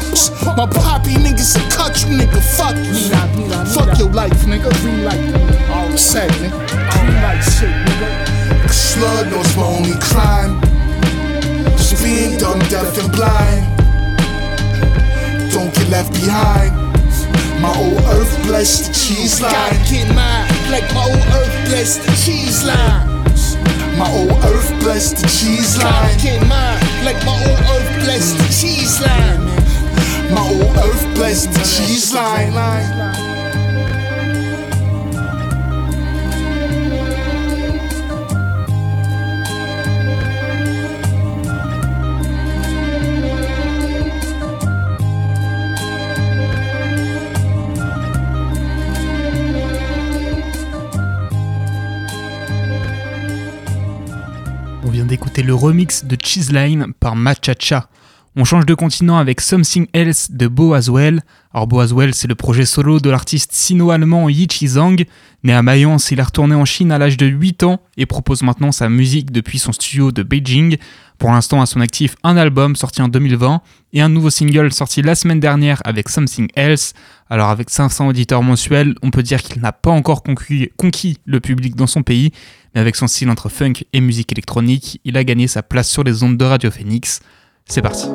My 0.59 0.67
poppy 0.67 1.15
niggas 1.15 1.55
a 1.55 1.63
cut 1.71 1.95
you, 2.03 2.19
nigga. 2.19 2.41
Fuck 2.57 2.77
you. 2.77 2.95
Fuck 3.75 3.99
your 3.99 4.11
life, 4.11 4.33
nigga. 4.47 4.71
Green 4.81 5.05
light. 5.05 5.21
All 5.71 5.97
set, 5.97 6.31
nigga. 6.41 6.59
Light 7.23 7.43
shit, 7.43 7.71
nigga. 7.87 8.69
Slug 8.71 9.31
knows 9.31 9.57
my 9.57 9.63
only 9.63 9.99
crime. 10.01 10.61
Just 11.77 12.03
being 12.03 12.39
dumb, 12.39 12.59
deaf, 12.69 12.99
and 12.99 13.11
blind. 13.13 13.65
Don't 15.53 15.73
get 15.75 15.89
left 15.89 16.13
behind. 16.13 16.73
My 17.61 17.73
old 17.79 18.01
earth 18.15 18.43
blessed 18.47 18.89
the 18.89 18.93
cheese 18.93 19.41
line. 19.41 19.53
Gotta 19.53 19.79
get 19.91 20.09
mine, 20.15 20.49
like 20.71 20.87
my 20.95 21.05
old 21.05 21.27
earth 21.39 21.69
blessed 21.69 22.03
the 22.03 22.13
cheese 22.25 22.65
line. 22.65 23.07
My 23.99 24.11
old 24.13 24.33
earth 24.45 24.69
blessed 24.81 25.17
the 25.17 25.29
cheese 25.29 25.79
line. 25.79 25.93
Gotta 25.93 26.23
get 26.23 26.47
mine, 26.47 26.81
like 27.05 27.19
my 27.25 27.33
old 27.33 27.61
earth 27.75 28.05
blessed 28.05 28.37
the 28.37 28.49
cheese 28.53 29.01
line. 29.01 29.41
My 30.35 30.43
old 30.43 30.77
earth 30.77 31.05
blessed 31.15 31.53
the 31.53 31.65
cheese 31.65 32.13
line. 32.13 33.26
D'écouter 55.07 55.43
le 55.43 55.55
remix 55.55 56.05
de 56.05 56.17
Cheeseline 56.21 56.93
par 56.99 57.17
Machacha. 57.17 57.89
On 58.39 58.45
change 58.45 58.67
de 58.67 58.75
continent 58.75 59.17
avec 59.17 59.41
Something 59.41 59.87
Else 59.95 60.31
de 60.31 60.47
Bo 60.47 60.75
Aswell. 60.75 61.23
Alors 61.55 61.67
Bo 61.67 61.81
Aswell, 61.81 62.15
c'est 62.15 62.29
le 62.29 62.35
projet 62.35 62.67
solo 62.67 63.01
de 63.01 63.09
l'artiste 63.09 63.53
sino-allemand 63.55 64.29
Yi 64.29 64.47
Chizang. 64.47 65.07
Né 65.43 65.55
à 65.55 65.63
Mayence, 65.63 66.11
il 66.11 66.19
est 66.21 66.23
retourné 66.23 66.55
en 66.55 66.67
Chine 66.67 66.93
à 66.93 66.99
l'âge 66.99 67.17
de 67.17 67.25
8 67.25 67.63
ans 67.63 67.81
et 67.97 68.05
propose 68.05 68.43
maintenant 68.43 68.73
sa 68.73 68.91
musique 68.91 69.33
depuis 69.33 69.59
son 69.59 69.73
studio 69.73 70.13
de 70.13 70.23
Beijing. 70.23 70.77
Pour 71.17 71.31
l'instant, 71.31 71.63
à 71.63 71.67
son 71.67 71.81
actif, 71.81 72.15
un 72.25 72.37
album 72.37 72.77
sorti 72.77 73.01
en 73.01 73.09
2020 73.09 73.63
et 73.95 74.03
un 74.03 74.11
nouveau 74.11 74.29
single 74.29 74.71
sorti 74.71 75.01
la 75.01 75.15
semaine 75.15 75.41
dernière 75.41 75.81
avec 75.87 76.11
Something 76.11 76.49
Else. 76.57 76.93
Alors 77.31 77.49
avec 77.49 77.71
500 77.71 78.09
auditeurs 78.09 78.43
mensuels, 78.43 78.97
on 79.01 79.11
peut 79.11 79.23
dire 79.23 79.41
qu'il 79.41 79.63
n'a 79.63 79.73
pas 79.73 79.93
encore 79.93 80.23
conquis 80.23 81.19
le 81.25 81.41
public 81.41 81.75
dans 81.75 81.87
son 81.87 82.03
pays, 82.03 82.33
mais 82.75 82.83
avec 82.83 82.97
son 82.97 83.07
style 83.07 83.31
entre 83.31 83.49
funk 83.49 83.85
et 83.95 84.03
musique 84.03 84.31
électronique, 84.31 85.01
il 85.07 85.17
a 85.17 85.25
gagné 85.25 85.49
sa 85.49 85.63
place 85.63 85.89
sur 85.89 86.05
les 86.05 86.23
ondes 86.23 86.37
de 86.37 86.45
Radio 86.45 86.71
Phoenix. 86.71 87.23
C'est 87.69 87.83
parti. 87.83 88.07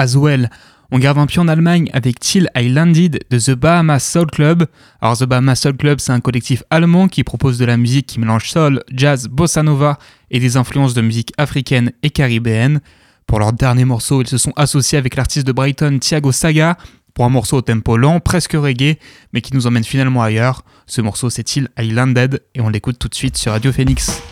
As 0.00 0.16
well. 0.16 0.48
On 0.90 0.98
garde 0.98 1.18
un 1.18 1.26
pied 1.26 1.38
en 1.38 1.46
Allemagne 1.46 1.88
avec 1.92 2.18
Till 2.18 2.48
I 2.56 2.68
Landed 2.68 3.20
de 3.30 3.38
The 3.38 3.52
Bahamas 3.52 4.00
Soul 4.00 4.26
Club. 4.26 4.66
Alors 5.00 5.16
The 5.16 5.24
Bahamas 5.24 5.56
Soul 5.56 5.76
Club, 5.76 6.00
c'est 6.00 6.10
un 6.10 6.20
collectif 6.20 6.64
allemand 6.70 7.06
qui 7.06 7.22
propose 7.22 7.58
de 7.58 7.64
la 7.64 7.76
musique 7.76 8.06
qui 8.06 8.18
mélange 8.18 8.50
soul, 8.50 8.82
jazz, 8.92 9.28
bossa 9.28 9.62
nova 9.62 9.98
et 10.30 10.40
des 10.40 10.56
influences 10.56 10.94
de 10.94 11.02
musique 11.02 11.32
africaine 11.38 11.92
et 12.02 12.10
caribéenne. 12.10 12.80
Pour 13.26 13.38
leur 13.38 13.52
dernier 13.52 13.84
morceau, 13.84 14.22
ils 14.22 14.26
se 14.26 14.38
sont 14.38 14.52
associés 14.56 14.98
avec 14.98 15.14
l'artiste 15.14 15.46
de 15.46 15.52
Brighton 15.52 15.98
Thiago 16.00 16.32
Saga 16.32 16.76
pour 17.14 17.24
un 17.24 17.28
morceau 17.28 17.58
au 17.58 17.62
tempo 17.62 17.96
lent, 17.96 18.18
presque 18.18 18.54
reggae, 18.54 18.98
mais 19.32 19.42
qui 19.42 19.54
nous 19.54 19.66
emmène 19.66 19.84
finalement 19.84 20.22
ailleurs. 20.22 20.64
Ce 20.86 21.00
morceau 21.00 21.30
c'est 21.30 21.44
Till 21.44 21.68
I 21.78 21.90
Landed 21.90 22.42
et 22.54 22.60
on 22.60 22.68
l'écoute 22.68 22.98
tout 22.98 23.08
de 23.08 23.14
suite 23.14 23.36
sur 23.36 23.52
Radio 23.52 23.70
Phoenix. 23.70 24.22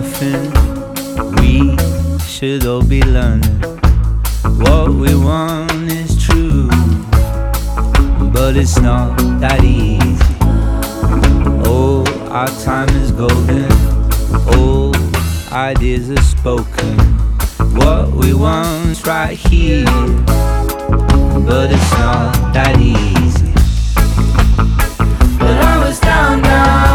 Surfing. 0.00 1.40
We 1.40 1.76
should 2.24 2.66
all 2.66 2.82
be 2.82 3.02
learning. 3.02 3.60
What 4.60 4.90
we 4.90 5.14
want 5.14 5.90
is 5.90 6.22
true, 6.22 6.68
but 8.32 8.56
it's 8.56 8.78
not 8.78 9.16
that 9.40 9.64
easy. 9.64 10.36
Oh, 11.64 12.04
our 12.30 12.48
time 12.64 12.88
is 13.02 13.10
golden. 13.10 13.72
All 14.56 14.94
ideas 15.52 16.10
are 16.10 16.22
spoken. 16.22 16.98
What 17.76 18.10
we 18.12 18.34
want's 18.34 19.06
right 19.06 19.36
here, 19.36 19.84
but 21.46 21.70
it's 21.72 21.92
not 21.92 22.52
that 22.52 22.78
easy. 22.80 23.52
But 25.38 25.56
I 25.72 25.78
was 25.84 26.00
down, 26.00 26.42
down, 26.42 26.85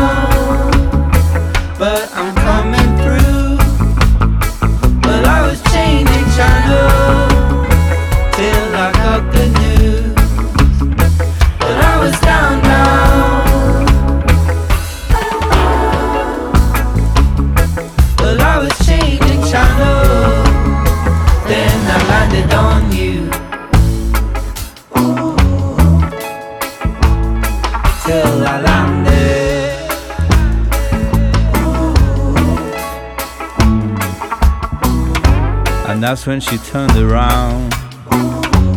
that's 36.11 36.27
when 36.27 36.41
she 36.41 36.57
turned 36.57 36.97
around 36.97 37.73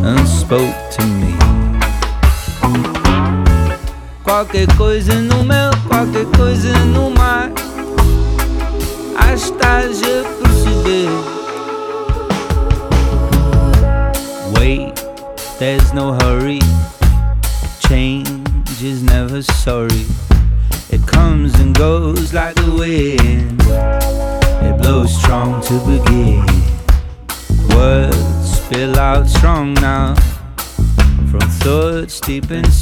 and 0.05 0.29
spoke 0.29 0.73
to 0.93 1.05
me. 1.19 1.35
Qualquer 4.23 4.69
coisa 4.77 5.21
no 5.21 5.43
meu, 5.43 5.73
qualquer 5.89 6.27
coisa 6.37 6.73
no 6.95 7.11
mar. 7.11 7.51
Estás 9.33 10.01
a 10.03 10.23
perceber? 10.39 11.11
Wait, 14.57 14.95
there's 15.59 15.93
no 15.93 16.13
hurry. 16.13 16.24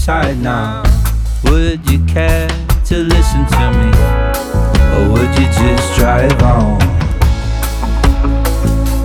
Inside 0.02 0.36
now. 0.38 0.82
Would 1.44 1.88
you 1.88 2.04
care 2.06 2.48
to 2.86 2.96
listen 3.04 3.46
to 3.46 3.70
me? 3.78 3.90
Or 4.96 5.12
would 5.12 5.30
you 5.38 5.46
just 5.46 5.94
drive 5.96 6.42
on? 6.42 6.76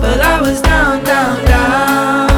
But 0.00 0.20
I 0.20 0.40
was 0.40 0.60
down, 0.60 1.04
down, 1.04 1.44
down. 1.44 2.28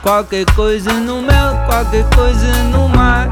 Qualquer 0.00 0.46
coisa 0.56 0.92
no 1.00 1.20
mel, 1.20 1.62
qualquer 1.66 2.04
coisa 2.16 2.50
no 2.72 2.88
mar. 2.88 3.28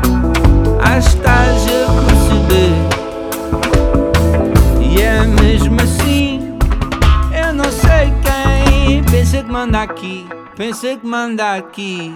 À 0.85 0.99
estágio 0.99 1.87
perceber. 2.05 2.75
E 4.79 5.01
é 5.01 5.25
mesmo 5.25 5.81
assim, 5.81 6.59
eu 7.33 7.55
não 7.55 7.73
sei 7.73 8.13
quem. 8.23 9.03
Pensa 9.05 9.43
que 9.43 9.51
manda 9.51 9.81
aqui, 9.81 10.29
pensa 10.63 10.97
que 10.97 11.05
manda 11.05 11.55
aqui. 11.55 12.15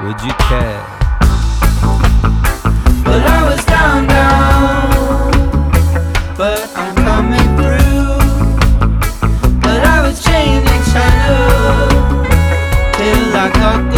Would 0.00 0.22
you 0.22 0.32
care? 0.48 0.80
But 3.04 3.22
I 3.26 3.42
was 3.48 3.64
down, 3.64 4.06
down. 4.06 5.32
But 6.36 6.70
I'm 6.76 6.94
coming 6.94 7.48
through. 7.58 8.18
But 9.60 9.80
I 9.84 10.02
was 10.06 10.22
changing 10.22 10.82
channel 10.92 11.88
till 12.94 13.36
I 13.36 13.50
got 13.58 13.91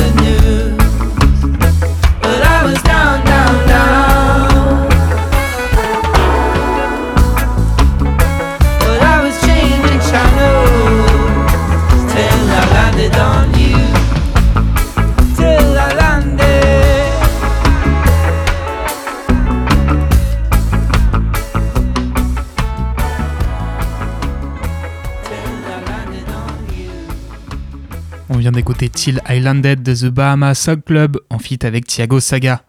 Till 28.78 29.20
Islanded 29.28 29.82
de 29.82 29.94
The 29.94 30.06
Bahama 30.06 30.54
Soul 30.54 30.82
Club 30.82 31.18
en 31.30 31.38
feat 31.38 31.64
avec 31.64 31.86
Thiago 31.86 32.20
Saga. 32.20 32.62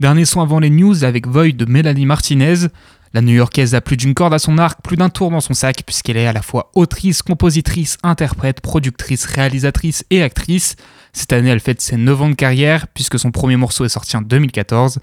Dernier 0.00 0.24
son 0.24 0.40
avant 0.40 0.58
les 0.58 0.68
news 0.68 1.04
avec 1.04 1.26
Void 1.26 1.52
de 1.52 1.64
Mélanie 1.64 2.06
Martinez. 2.06 2.66
La 3.14 3.22
New-Yorkaise 3.22 3.74
a 3.74 3.80
plus 3.80 3.96
d'une 3.96 4.14
corde 4.14 4.34
à 4.34 4.38
son 4.38 4.58
arc, 4.58 4.82
plus 4.82 4.96
d'un 4.96 5.08
tour 5.08 5.30
dans 5.30 5.40
son 5.40 5.54
sac, 5.54 5.82
puisqu'elle 5.86 6.16
est 6.16 6.26
à 6.26 6.32
la 6.32 6.42
fois 6.42 6.70
autrice, 6.74 7.22
compositrice, 7.22 7.96
interprète, 8.02 8.60
productrice, 8.60 9.24
réalisatrice 9.24 10.04
et 10.10 10.22
actrice. 10.22 10.76
Cette 11.12 11.32
année, 11.32 11.50
elle 11.50 11.60
fête 11.60 11.80
ses 11.80 11.96
9 11.96 12.22
ans 12.22 12.30
de 12.30 12.34
carrière, 12.34 12.88
puisque 12.88 13.18
son 13.18 13.30
premier 13.30 13.56
morceau 13.56 13.84
est 13.84 13.90
sorti 13.90 14.16
en 14.16 14.22
2014. 14.22 14.98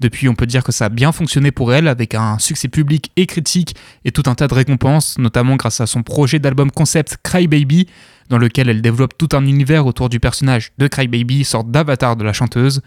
Depuis, 0.00 0.28
on 0.28 0.34
peut 0.34 0.46
dire 0.46 0.64
que 0.64 0.72
ça 0.72 0.86
a 0.86 0.88
bien 0.88 1.12
fonctionné 1.12 1.52
pour 1.52 1.72
elle, 1.72 1.86
avec 1.86 2.16
un 2.16 2.38
succès 2.40 2.66
public 2.66 3.12
et 3.14 3.26
critique 3.26 3.76
et 4.04 4.10
tout 4.10 4.24
un 4.26 4.34
tas 4.34 4.48
de 4.48 4.54
récompenses, 4.54 5.16
notamment 5.18 5.54
grâce 5.54 5.80
à 5.80 5.86
son 5.86 6.02
projet 6.02 6.40
d'album 6.40 6.72
concept 6.72 7.18
Cry 7.22 7.46
Baby, 7.46 7.86
dans 8.32 8.38
lequel 8.38 8.70
elle 8.70 8.80
développe 8.80 9.18
tout 9.18 9.28
un 9.34 9.44
univers 9.44 9.86
autour 9.86 10.08
du 10.08 10.18
personnage 10.18 10.72
de 10.78 10.86
Cry 10.88 11.06
Baby, 11.06 11.44
sorte 11.44 11.70
d'avatar 11.70 12.16
de 12.16 12.24
la 12.24 12.32
chanteuse. 12.32 12.80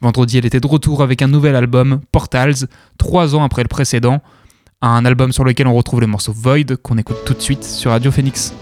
Vendredi, 0.00 0.38
elle 0.38 0.46
était 0.46 0.60
de 0.60 0.66
retour 0.66 1.02
avec 1.02 1.22
un 1.22 1.26
nouvel 1.26 1.56
album, 1.56 2.00
Portals, 2.12 2.68
trois 2.98 3.34
ans 3.34 3.42
après 3.42 3.62
le 3.62 3.68
précédent, 3.68 4.22
un 4.80 5.04
album 5.04 5.32
sur 5.32 5.42
lequel 5.42 5.66
on 5.66 5.74
retrouve 5.74 6.00
le 6.00 6.06
morceau 6.06 6.32
Void 6.32 6.76
qu'on 6.82 6.98
écoute 6.98 7.18
tout 7.26 7.34
de 7.34 7.40
suite 7.40 7.64
sur 7.64 7.90
Radio 7.90 8.12
Phoenix. 8.12 8.54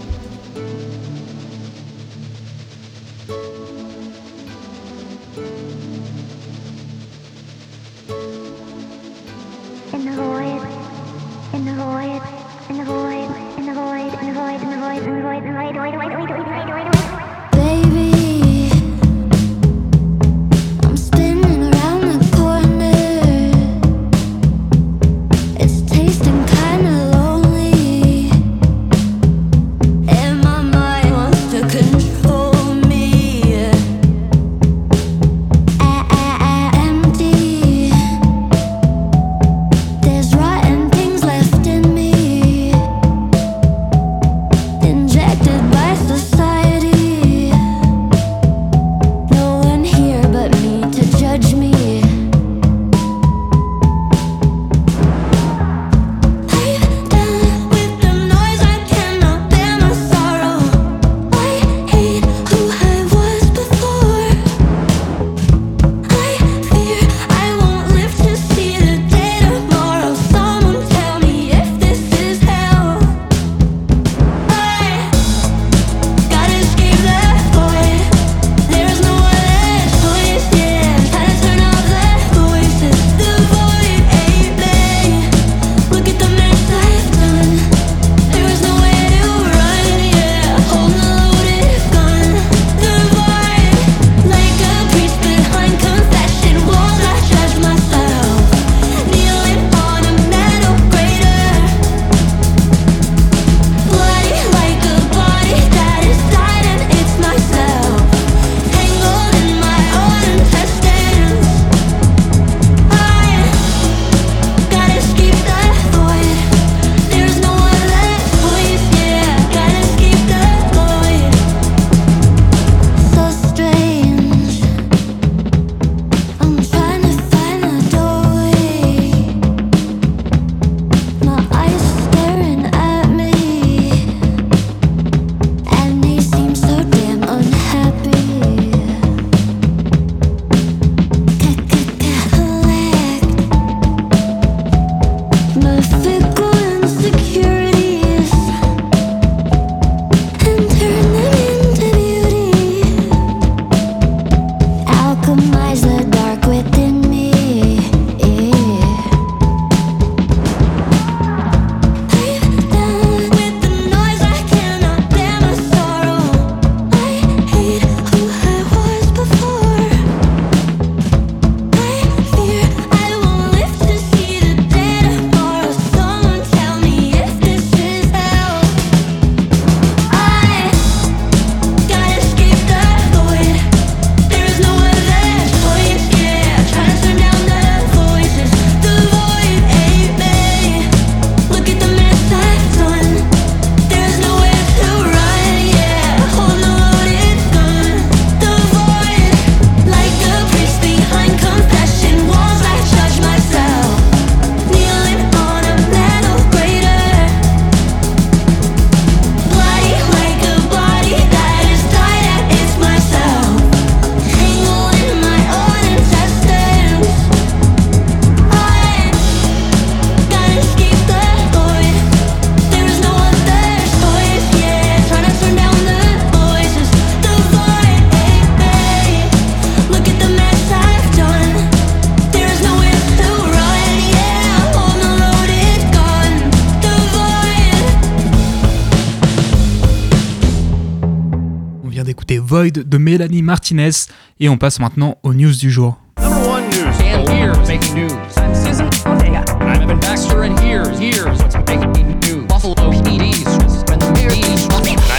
Mélanie 243.11 243.41
Martinez 243.41 244.07
et 244.39 244.47
on 244.47 244.57
passe 244.57 244.79
maintenant 244.79 245.17
aux 245.23 245.33
news 245.33 245.51
du 245.51 245.69
jour. 245.69 245.99
Number 246.17 246.47
one 246.47 246.63
news. 246.69 246.95
And 247.03 247.27
here's 247.27 247.67
making 247.67 247.93
news. 247.93 248.11
I'm 248.37 248.55
Susan 248.55 248.85
Ortega. 249.05 249.43
I'm 249.59 249.81
Evan 249.81 249.99
Baxter, 249.99 250.43
and 250.43 250.57
here's 250.61 250.97
here's 250.97 251.37
what's 251.41 251.57
making 251.67 252.19
news. 252.21 252.47
Buffalo 252.47 252.73
PD's 252.89 253.43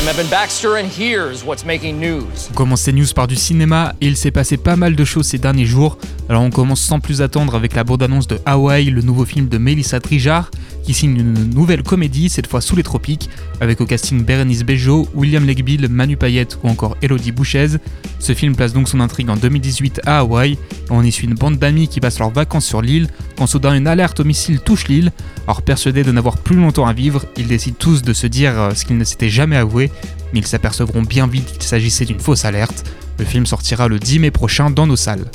I'm 0.02 0.08
Evan 0.08 0.26
Baxter, 0.30 0.78
and 0.78 0.88
here's 0.88 1.44
what's 1.44 1.66
making 1.66 2.00
news. 2.00 2.48
On 2.50 2.54
commence 2.54 2.80
ces 2.80 2.94
news 2.94 3.12
par 3.14 3.26
du 3.26 3.36
cinéma 3.36 3.92
et 4.00 4.06
il 4.06 4.16
s'est 4.16 4.30
passé 4.30 4.56
pas 4.56 4.74
mal 4.76 4.96
de 4.96 5.04
choses 5.04 5.26
ces 5.26 5.38
derniers 5.38 5.66
jours. 5.66 5.98
Alors 6.30 6.42
on 6.42 6.50
commence 6.50 6.80
sans 6.80 6.98
plus 6.98 7.20
attendre 7.20 7.54
avec 7.54 7.74
la 7.74 7.84
bande-annonce 7.84 8.26
de 8.26 8.38
Hawaii, 8.46 8.90
le 8.90 9.02
nouveau 9.02 9.26
film 9.26 9.48
de 9.48 9.58
Melissa 9.58 10.00
Trijard, 10.00 10.50
qui 10.82 10.94
signe 10.94 11.16
une 11.16 11.50
nouvelle 11.50 11.82
comédie, 11.82 12.28
cette 12.28 12.46
fois 12.46 12.60
sous 12.60 12.76
les 12.76 12.82
tropiques, 12.82 13.30
avec 13.60 13.80
au 13.80 13.86
casting 13.86 14.24
Berenice 14.24 14.64
Bejo, 14.64 15.08
William 15.14 15.46
Legbill, 15.46 15.88
Manu 15.88 16.16
Payette 16.16 16.58
ou 16.62 16.68
encore 16.68 16.96
Elodie 17.02 17.32
Bouchez. 17.32 17.78
Ce 18.18 18.34
film 18.34 18.54
place 18.54 18.72
donc 18.72 18.88
son 18.88 19.00
intrigue 19.00 19.30
en 19.30 19.36
2018 19.36 20.00
à 20.04 20.18
Hawaï. 20.20 20.58
On 20.90 21.02
y 21.02 21.12
suit 21.12 21.26
une 21.26 21.34
bande 21.34 21.58
d'amis 21.58 21.88
qui 21.88 22.00
passent 22.00 22.18
leurs 22.18 22.30
vacances 22.30 22.66
sur 22.66 22.82
l'île 22.82 23.08
quand 23.36 23.46
soudain 23.46 23.74
une 23.74 23.86
alerte 23.86 24.20
au 24.20 24.24
missile 24.24 24.60
touche 24.60 24.88
l'île. 24.88 25.12
Alors 25.46 25.62
persuadés 25.62 26.04
de 26.04 26.12
n'avoir 26.12 26.38
plus 26.38 26.56
longtemps 26.56 26.86
à 26.86 26.92
vivre, 26.92 27.24
ils 27.36 27.48
décident 27.48 27.76
tous 27.78 28.02
de 28.02 28.12
se 28.12 28.26
dire 28.26 28.58
euh, 28.58 28.74
ce 28.74 28.84
qu'ils 28.84 28.98
ne 28.98 29.04
s'étaient 29.04 29.30
jamais 29.30 29.56
avoué, 29.56 29.90
mais 30.32 30.40
ils 30.40 30.46
s'apercevront 30.46 31.02
bien 31.02 31.26
vite 31.26 31.52
qu'il 31.52 31.62
s'agissait 31.62 32.04
d'une 32.04 32.20
fausse 32.20 32.44
alerte. 32.44 32.84
Le 33.18 33.24
film 33.24 33.46
sortira 33.46 33.88
le 33.88 33.98
10 33.98 34.18
mai 34.18 34.30
prochain 34.30 34.70
dans 34.70 34.86
nos 34.86 34.96
salles. 34.96 35.30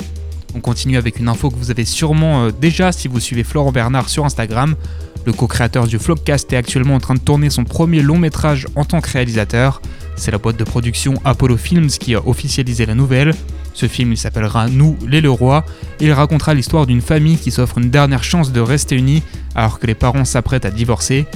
On 0.54 0.60
continue 0.60 0.96
avec 0.96 1.18
une 1.18 1.28
info 1.28 1.50
que 1.50 1.56
vous 1.56 1.70
avez 1.70 1.84
sûrement 1.84 2.44
euh, 2.44 2.50
déjà 2.50 2.92
si 2.92 3.08
vous 3.08 3.20
suivez 3.20 3.44
Florent 3.44 3.72
Bernard 3.72 4.08
sur 4.08 4.24
Instagram. 4.24 4.74
Le 5.28 5.34
co-créateur 5.34 5.86
du 5.86 5.98
Flopcast 5.98 6.50
est 6.54 6.56
actuellement 6.56 6.94
en 6.94 7.00
train 7.00 7.12
de 7.12 7.20
tourner 7.20 7.50
son 7.50 7.64
premier 7.64 8.00
long 8.00 8.16
métrage 8.16 8.66
en 8.76 8.86
tant 8.86 9.02
que 9.02 9.10
réalisateur. 9.10 9.82
C'est 10.16 10.30
la 10.30 10.38
boîte 10.38 10.56
de 10.56 10.64
production 10.64 11.20
Apollo 11.22 11.58
Films 11.58 11.88
qui 11.88 12.14
a 12.14 12.26
officialisé 12.26 12.86
la 12.86 12.94
nouvelle. 12.94 13.34
Ce 13.74 13.84
film 13.88 14.10
il 14.12 14.16
s'appellera 14.16 14.68
Nous 14.68 14.96
les 15.06 15.20
Leroy 15.20 15.66
et 16.00 16.06
il 16.06 16.12
racontera 16.12 16.54
l'histoire 16.54 16.86
d'une 16.86 17.02
famille 17.02 17.36
qui 17.36 17.50
s'offre 17.50 17.76
une 17.76 17.90
dernière 17.90 18.24
chance 18.24 18.52
de 18.52 18.60
rester 18.62 18.96
unie 18.96 19.22
alors 19.54 19.78
que 19.78 19.86
les 19.86 19.94
parents 19.94 20.24
s'apprêtent 20.24 20.64
à 20.64 20.70
divorcer. 20.70 21.26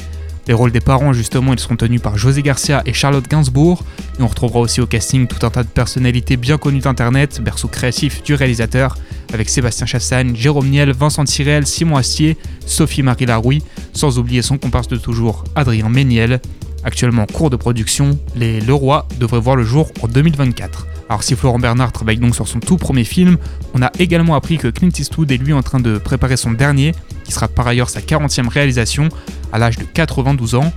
Les 0.48 0.54
rôles 0.54 0.72
des 0.72 0.80
parents, 0.80 1.12
justement, 1.12 1.52
ils 1.52 1.60
seront 1.60 1.76
tenus 1.76 2.02
par 2.02 2.18
José 2.18 2.42
Garcia 2.42 2.82
et 2.84 2.92
Charlotte 2.92 3.28
Gainsbourg. 3.28 3.84
Et 4.18 4.22
on 4.22 4.26
retrouvera 4.26 4.58
aussi 4.58 4.80
au 4.80 4.86
casting 4.86 5.28
tout 5.28 5.46
un 5.46 5.50
tas 5.50 5.62
de 5.62 5.68
personnalités 5.68 6.36
bien 6.36 6.58
connues 6.58 6.80
d'Internet, 6.80 7.40
berceau 7.40 7.68
créatif 7.68 8.22
du 8.24 8.34
réalisateur, 8.34 8.96
avec 9.32 9.48
Sébastien 9.48 9.86
Chassagne, 9.86 10.34
Jérôme 10.34 10.68
Niel, 10.68 10.92
Vincent 10.92 11.24
Tirel, 11.24 11.64
Simon 11.64 11.96
Astier, 11.96 12.36
Sophie-Marie 12.66 13.26
Larouille, 13.26 13.62
sans 13.92 14.18
oublier 14.18 14.42
son 14.42 14.58
comparse 14.58 14.88
de 14.88 14.96
toujours, 14.96 15.44
Adrien 15.54 15.88
Méniel. 15.88 16.40
Actuellement 16.84 17.22
en 17.22 17.26
cours 17.26 17.50
de 17.50 17.56
production, 17.56 18.18
Les 18.34 18.60
Leroy 18.60 19.06
devraient 19.20 19.40
voir 19.40 19.54
le 19.54 19.62
jour 19.62 19.92
en 20.02 20.08
2024. 20.08 20.88
Alors 21.12 21.22
si 21.22 21.36
Florent 21.36 21.58
Bernard 21.58 21.92
travaille 21.92 22.16
donc 22.16 22.34
sur 22.34 22.48
son 22.48 22.58
tout 22.58 22.78
premier 22.78 23.04
film, 23.04 23.36
on 23.74 23.82
a 23.82 23.92
également 23.98 24.34
appris 24.34 24.56
que 24.56 24.68
Clint 24.68 24.88
Eastwood 24.98 25.30
est 25.30 25.36
lui 25.36 25.52
en 25.52 25.62
train 25.62 25.78
de 25.78 25.98
préparer 25.98 26.38
son 26.38 26.52
dernier, 26.52 26.94
qui 27.22 27.32
sera 27.32 27.48
par 27.48 27.66
ailleurs 27.66 27.90
sa 27.90 28.00
40e 28.00 28.48
réalisation, 28.48 29.10
à 29.52 29.58
l'âge 29.58 29.76
de 29.76 29.84
92 29.84 30.54
ans. 30.54 30.72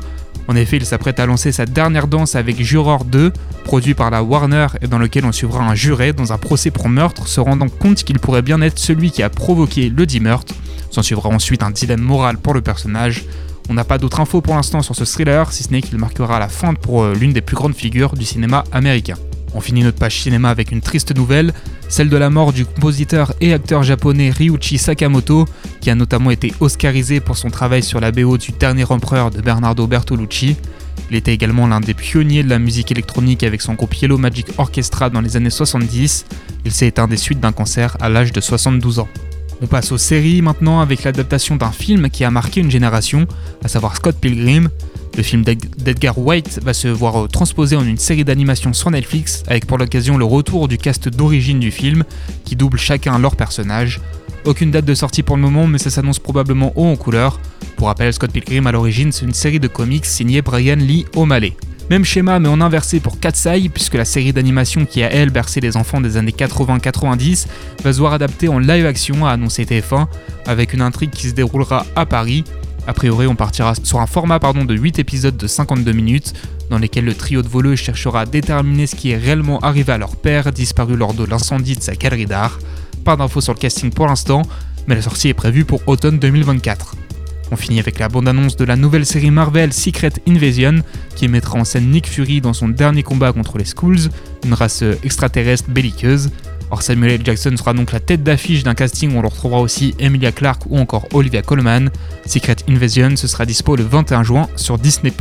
En 0.50 0.58
effet, 0.58 0.76
il 0.76 0.86
s'apprête 0.86 1.22
à 1.22 1.26
lancer 1.26 1.54
sa 1.54 1.66
dernière 1.66 2.08
danse 2.08 2.36
avec 2.36 2.62
Juror 2.62 3.06
2, 3.06 3.32
produit 3.64 3.94
par 3.94 4.12
la 4.12 4.24
Warner 4.24 4.68
et 4.82 4.88
dans 4.88 5.00
lequel 5.00 5.24
on 5.24 5.32
suivra 5.32 5.64
un 5.64 5.74
juré 5.74 6.12
dans 6.12 6.34
un 6.34 6.38
procès 6.38 6.70
pour 6.70 6.90
meurtre, 6.90 7.30
se 7.30 7.40
rendant 7.40 7.70
compte 7.70 8.04
qu'il 8.04 8.20
pourrait 8.20 8.42
bien 8.42 8.60
être 8.60 8.78
celui 8.78 9.12
qui 9.12 9.24
a 9.24 9.30
provoqué 9.30 9.88
le 9.88 10.06
dit 10.06 10.20
meurtre. 10.20 10.54
S'en 10.92 11.02
suivra 11.02 11.30
ensuite 11.30 11.64
un 11.64 11.72
dilemme 11.72 12.02
moral 12.02 12.40
pour 12.40 12.54
le 12.54 12.60
personnage. 12.60 13.24
On 13.70 13.74
n'a 13.74 13.86
pas 13.86 13.98
d'autres 13.98 14.20
infos 14.20 14.42
pour 14.42 14.56
l'instant 14.56 14.82
sur 14.82 14.98
ce 14.98 15.06
thriller, 15.06 15.54
si 15.54 15.64
ce 15.64 15.72
n'est 15.72 15.82
qu'il 15.82 15.98
marquera 15.98 16.40
la 16.40 16.50
fin 16.50 16.74
pour 16.74 17.04
euh, 17.04 17.14
l'une 17.14 17.32
des 17.32 17.40
plus 17.40 17.56
grandes 17.56 17.74
figures 17.74 18.16
du 18.16 18.26
cinéma 18.26 18.66
américain. 18.74 19.16
On 19.56 19.62
finit 19.62 19.84
notre 19.84 19.98
page 19.98 20.22
cinéma 20.22 20.50
avec 20.50 20.74
une 20.74 20.82
triste 20.82 21.16
nouvelle, 21.16 21.54
celle 21.88 22.10
de 22.10 22.18
la 22.18 22.30
mort 22.30 22.52
du 22.52 22.66
compositeur 22.66 23.34
et 23.40 23.54
acteur 23.54 23.84
japonais 23.84 24.30
Ryuichi 24.30 24.78
Sakamoto, 24.78 25.46
qui 25.80 25.90
a 25.90 25.96
notamment 25.96 26.30
été 26.30 26.54
oscarisé 26.60 27.22
pour 27.22 27.38
son 27.38 27.50
travail 27.50 27.82
sur 27.82 28.02
la 28.02 28.12
BO 28.12 28.38
du 28.38 28.52
Dernier 28.52 28.84
Empereur 28.92 29.32
de 29.32 29.40
Bernardo 29.40 29.88
Bertolucci. 29.88 30.58
Il 31.10 31.16
était 31.16 31.34
également 31.34 31.68
l'un 31.68 31.80
des 31.80 31.94
pionniers 31.94 32.44
de 32.44 32.50
la 32.50 32.60
musique 32.60 32.92
électronique 32.92 33.44
avec 33.44 33.62
son 33.62 33.76
groupe 33.76 33.96
Yellow 33.96 34.18
Magic 34.18 34.48
Orchestra 34.58 35.10
dans 35.10 35.22
les 35.22 35.38
années 35.38 35.50
70. 35.50 36.26
Il 36.66 36.72
s'est 36.74 36.88
éteint 36.88 37.08
des 37.08 37.18
suites 37.18 37.40
d'un 37.40 37.54
cancer 37.54 37.96
à 38.02 38.10
l'âge 38.10 38.34
de 38.34 38.42
72 38.42 39.00
ans. 39.00 39.08
On 39.62 39.68
passe 39.68 39.94
aux 39.94 39.98
séries 39.98 40.42
maintenant 40.42 40.82
avec 40.82 41.04
l'adaptation 41.04 41.56
d'un 41.56 41.72
film 41.72 42.10
qui 42.10 42.26
a 42.26 42.32
marqué 42.32 42.60
une 42.60 42.72
génération, 42.72 43.26
à 43.64 43.70
savoir 43.70 43.96
Scott 43.96 44.18
Pilgrim. 44.20 44.70
Le 45.18 45.24
film 45.24 45.44
d'Edgar 45.44 46.18
White 46.18 46.60
va 46.62 46.74
se 46.74 46.90
voir 46.90 47.24
euh, 47.24 47.28
transposé 47.28 47.78
en 47.78 47.86
une 47.86 47.98
série 47.98 48.26
d'animation 48.26 48.74
sur 48.74 48.92
Netflix, 48.92 49.44
avec 49.48 49.66
pour 49.66 49.78
l'occasion 49.78 50.18
le 50.18 50.26
retour 50.26 50.68
du 50.68 50.78
cast 50.78 51.08
d'origine 51.08 51.60
du 51.60 51.72
film, 51.72 52.04
qui 52.44 52.58
double 52.58 52.78
chacun 52.78 53.18
leur 53.18 53.38
personnage. 53.38 54.02
Aucune 54.44 54.72
date 54.72 54.84
de 54.84 54.94
sortie 54.94 55.24
pour 55.24 55.38
le 55.38 55.42
moment, 55.42 55.68
mais 55.68 55.78
ça 55.78 55.90
s'annonce 55.90 56.20
probablement 56.20 56.74
haut 56.76 56.88
en 56.88 56.98
couleur. 56.98 57.40
Pour 57.78 57.88
rappel, 57.88 58.12
Scott 58.12 58.32
Pilgrim 58.32 58.68
à 58.68 58.74
l'origine, 58.74 59.14
c'est 59.14 59.26
une 59.26 59.34
série 59.34 59.62
de 59.62 59.70
comics 59.70 60.06
signée 60.06 60.42
Brian 60.42 60.76
Lee 60.76 61.06
O'Malley. 61.16 61.54
Même 61.90 62.04
schéma 62.04 62.40
mais 62.40 62.50
en 62.50 62.60
inversé 62.62 63.00
pour 63.00 63.20
Katsai, 63.20 63.70
puisque 63.70 63.94
la 63.94 64.06
série 64.06 64.34
d'animation 64.34 64.86
qui 64.86 65.02
a 65.02 65.12
elle 65.12 65.30
bercé 65.30 65.62
les 65.62 65.78
enfants 65.78 66.02
des 66.02 66.18
années 66.18 66.36
80-90 66.38 67.46
va 67.84 67.94
se 67.94 68.00
voir 68.00 68.14
adaptée 68.14 68.50
en 68.50 68.60
live 68.60 68.86
action, 68.86 69.26
a 69.26 69.32
annoncé 69.32 69.64
TF1, 69.64 70.08
avec 70.46 70.74
une 70.74 70.82
intrigue 70.82 71.12
qui 71.12 71.30
se 71.30 71.34
déroulera 71.34 71.86
à 71.96 72.06
Paris. 72.06 72.44
A 72.88 72.94
priori, 72.94 73.26
on 73.26 73.36
partira 73.36 73.74
sur 73.82 74.00
un 74.00 74.06
format 74.06 74.38
de 74.38 74.76
8 74.76 75.00
épisodes 75.00 75.36
de 75.36 75.48
52 75.48 75.92
minutes, 75.92 76.34
dans 76.70 76.78
lesquels 76.78 77.06
le 77.06 77.16
trio 77.16 77.42
de 77.42 77.48
voleux 77.48 77.76
cherchera 77.76 78.22
à 78.22 78.26
déterminer 78.26 78.86
ce 78.86 78.96
qui 78.96 79.12
est 79.12 79.18
réellement 79.18 79.60
arrivé 79.60 79.92
à 79.92 79.98
leur 79.98 80.16
père, 80.16 80.52
disparu 80.52 80.96
lors 80.96 81.16
de 81.16 81.26
l'incendie 81.26 81.76
de 81.76 81.82
sa 81.82 81.96
galerie 81.96 82.28
d'art. 82.28 82.60
Pas 83.04 83.16
d'infos 83.16 83.42
sur 83.42 83.54
le 83.54 83.60
casting 83.60 83.92
pour 83.92 84.06
l'instant, 84.08 84.44
mais 84.88 84.94
la 84.94 85.02
sortie 85.02 85.30
est 85.30 85.34
prévue 85.34 85.66
pour 85.66 85.82
automne 85.88 86.20
2024. 86.20 86.96
On 87.52 87.56
finit 87.56 87.80
avec 87.80 88.00
la 88.00 88.08
bande-annonce 88.08 88.56
de 88.56 88.66
la 88.66 88.76
nouvelle 88.76 89.06
série 89.06 89.32
Marvel 89.32 89.74
Secret 89.74 90.14
Invasion, 90.28 90.82
qui 91.16 91.28
mettra 91.28 91.58
en 91.58 91.64
scène 91.64 91.90
Nick 91.90 92.08
Fury 92.08 92.42
dans 92.42 92.54
son 92.54 92.70
dernier 92.70 93.04
combat 93.04 93.34
contre 93.34 93.58
les 93.58 93.66
Skulls, 93.66 94.10
une 94.44 94.54
race 94.54 94.84
extraterrestre 95.04 95.70
belliqueuse. 95.70 96.30
Or 96.72 96.82
Samuel 96.82 97.12
L. 97.12 97.22
Jackson 97.24 97.56
sera 97.58 97.74
donc 97.74 97.92
la 97.92 98.00
tête 98.00 98.24
d'affiche 98.24 98.64
d'un 98.64 98.74
casting 98.74 99.14
où 99.14 99.20
on 99.20 99.22
retrouvera 99.22 99.62
aussi 99.62 99.96
Emilia 100.00 100.32
Clarke 100.32 100.64
ou 100.68 100.78
encore 100.78 101.08
Olivia 101.14 101.42
Colman. 101.42 101.90
Secret 102.26 102.58
Invasion, 102.68 103.16
ce 103.16 103.28
sera 103.28 103.46
dispo 103.46 103.76
le 103.76 103.84
21 103.84 104.24
juin 104.24 104.48
sur 104.56 104.78
Disney+. 104.78 105.14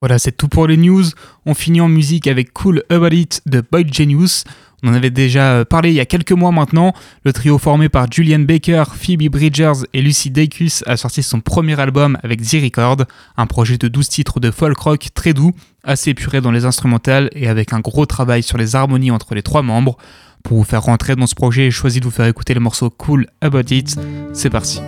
Voilà, 0.00 0.18
c'est 0.18 0.32
tout 0.32 0.48
pour 0.48 0.66
les 0.66 0.76
news. 0.76 1.04
On 1.46 1.54
finit 1.54 1.80
en 1.80 1.88
musique 1.88 2.26
avec 2.26 2.52
Cool 2.52 2.82
About 2.90 3.08
It 3.08 3.40
de 3.46 3.62
Boy 3.62 3.86
Genius. 3.90 4.44
On 4.82 4.88
en 4.88 4.92
avait 4.92 5.08
déjà 5.08 5.64
parlé 5.64 5.88
il 5.88 5.94
y 5.94 6.00
a 6.00 6.04
quelques 6.04 6.32
mois 6.32 6.52
maintenant. 6.52 6.92
Le 7.24 7.32
trio 7.32 7.56
formé 7.56 7.88
par 7.88 8.12
Julian 8.12 8.40
Baker, 8.40 8.84
Phoebe 8.94 9.30
Bridgers 9.30 9.86
et 9.94 10.02
Lucy 10.02 10.30
Dacus 10.30 10.84
a 10.86 10.98
sorti 10.98 11.22
son 11.22 11.40
premier 11.40 11.80
album 11.80 12.18
avec 12.22 12.42
The 12.42 12.56
Record, 12.62 12.98
un 13.38 13.46
projet 13.46 13.78
de 13.78 13.88
12 13.88 14.08
titres 14.08 14.40
de 14.40 14.50
folk 14.50 14.76
rock 14.76 15.08
très 15.14 15.32
doux, 15.32 15.52
assez 15.84 16.10
épuré 16.10 16.42
dans 16.42 16.50
les 16.50 16.66
instrumentales 16.66 17.30
et 17.32 17.48
avec 17.48 17.72
un 17.72 17.80
gros 17.80 18.04
travail 18.04 18.42
sur 18.42 18.58
les 18.58 18.76
harmonies 18.76 19.10
entre 19.10 19.34
les 19.34 19.42
trois 19.42 19.62
membres. 19.62 19.96
Pour 20.44 20.58
vous 20.58 20.64
faire 20.64 20.82
rentrer 20.82 21.16
dans 21.16 21.26
ce 21.26 21.34
projet, 21.34 21.64
j'ai 21.64 21.70
choisi 21.70 22.00
de 22.00 22.04
vous 22.04 22.10
faire 22.10 22.26
écouter 22.26 22.52
le 22.52 22.60
morceau 22.60 22.90
Cool 22.90 23.26
About 23.40 23.60
It. 23.70 23.96
C'est 24.34 24.50
parti. 24.50 24.82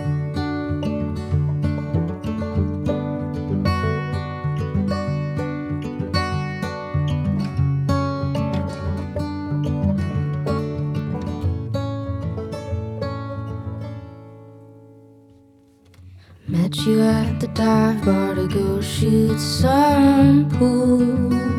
Met 16.47 16.77
you 16.85 17.01
at 17.01 17.39
the 17.39 17.47
bar 17.57 18.35
to 18.35 18.47
go 18.47 18.79
shoot 18.79 19.39
some 19.39 20.47
pool. 20.49 21.56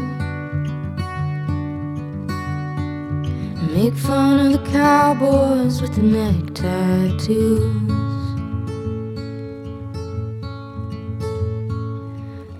Make 3.74 3.94
fun 3.94 4.46
of 4.46 4.52
the 4.52 4.70
cowboys 4.70 5.82
with 5.82 5.94
the 5.94 6.02
neck 6.02 6.54
tattoos. 6.54 7.98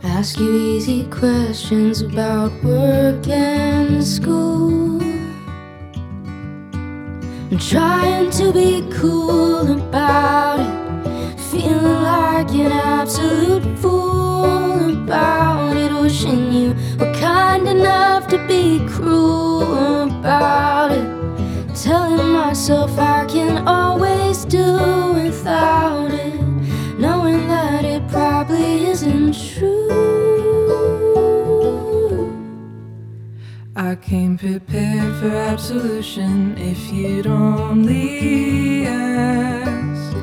Ask 0.05 0.39
you 0.39 0.55
easy 0.55 1.05
questions 1.07 2.03
about 2.03 2.53
work 2.63 3.27
and 3.27 4.05
school. 4.05 5.01
I'm 7.51 7.59
trying 7.59 8.31
to 8.33 8.53
be 8.53 8.87
cool 8.93 9.81
about 9.81 10.61
it. 10.61 11.41
Feeling 11.41 12.03
like 12.03 12.51
an 12.51 12.71
absolute 12.71 13.79
fool 13.79 15.03
about 15.05 15.75
it. 15.75 15.91
Wishing 16.03 16.53
you 16.53 16.75
were 16.99 17.15
kind 17.15 17.67
enough 17.67 18.29
to 18.29 18.39
be 18.47 18.87
cruel 18.87 19.98
about 20.19 20.91
it. 20.93 21.09
Telling 21.75 22.31
myself 22.33 22.99
I 22.99 23.25
can 23.27 23.69
always 23.69 24.45
do 24.45 25.13
without 25.15 26.11
it. 26.11 26.41
Knowing 26.99 27.47
that 27.47 27.85
it 27.85 28.03
probably 28.09 28.87
isn't 28.87 29.35
true. 29.55 29.89
I 33.77 33.95
came 33.95 34.37
prepared 34.37 35.15
for 35.21 35.33
absolution 35.53 36.59
if 36.59 36.81
you'd 36.93 37.29
only 37.29 38.87
ask. 38.87 40.17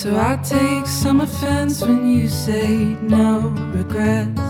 So 0.00 0.16
I 0.16 0.36
take 0.44 0.86
some 0.86 1.20
offense 1.22 1.82
when 1.82 2.08
you 2.08 2.28
say 2.28 2.96
no 3.02 3.48
regrets. 3.74 4.47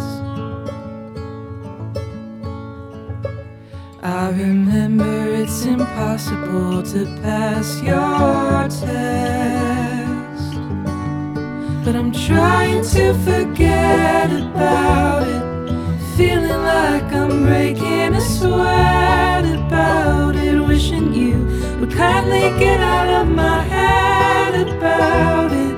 I 4.29 4.31
remember 4.33 5.33
it's 5.33 5.64
impossible 5.64 6.83
to 6.83 7.07
pass 7.22 7.81
your 7.81 8.68
test. 8.68 10.53
But 11.83 11.97
I'm 11.97 12.12
trying 12.12 12.85
to 12.93 13.14
forget 13.24 14.31
about 14.31 15.22
it. 15.26 15.43
Feeling 16.18 16.62
like 16.62 17.11
I'm 17.11 17.47
breaking 17.47 18.16
a 18.16 18.20
sweat 18.20 19.47
about 19.47 20.37
it. 20.37 20.61
Wishing 20.61 21.14
you 21.14 21.39
would 21.81 21.93
kindly 21.93 22.51
get 22.59 22.81
out 22.81 23.09
of 23.22 23.29
my 23.35 23.62
head 23.62 24.68
about 24.68 25.53
it. 25.53 25.74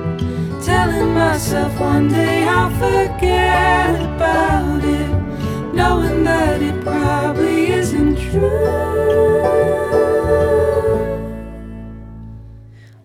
Telling 0.61 1.13
myself 1.13 1.79
one 1.79 2.09
day 2.09 2.43
I'll 2.43 2.69
forget 2.71 3.95
about 3.95 4.83
it. 4.83 5.00
Knowing 5.81 6.23
that 6.25 6.61
it 6.61 6.77
probably 6.83 7.71
isn't 7.71 8.15
true. 8.15 8.61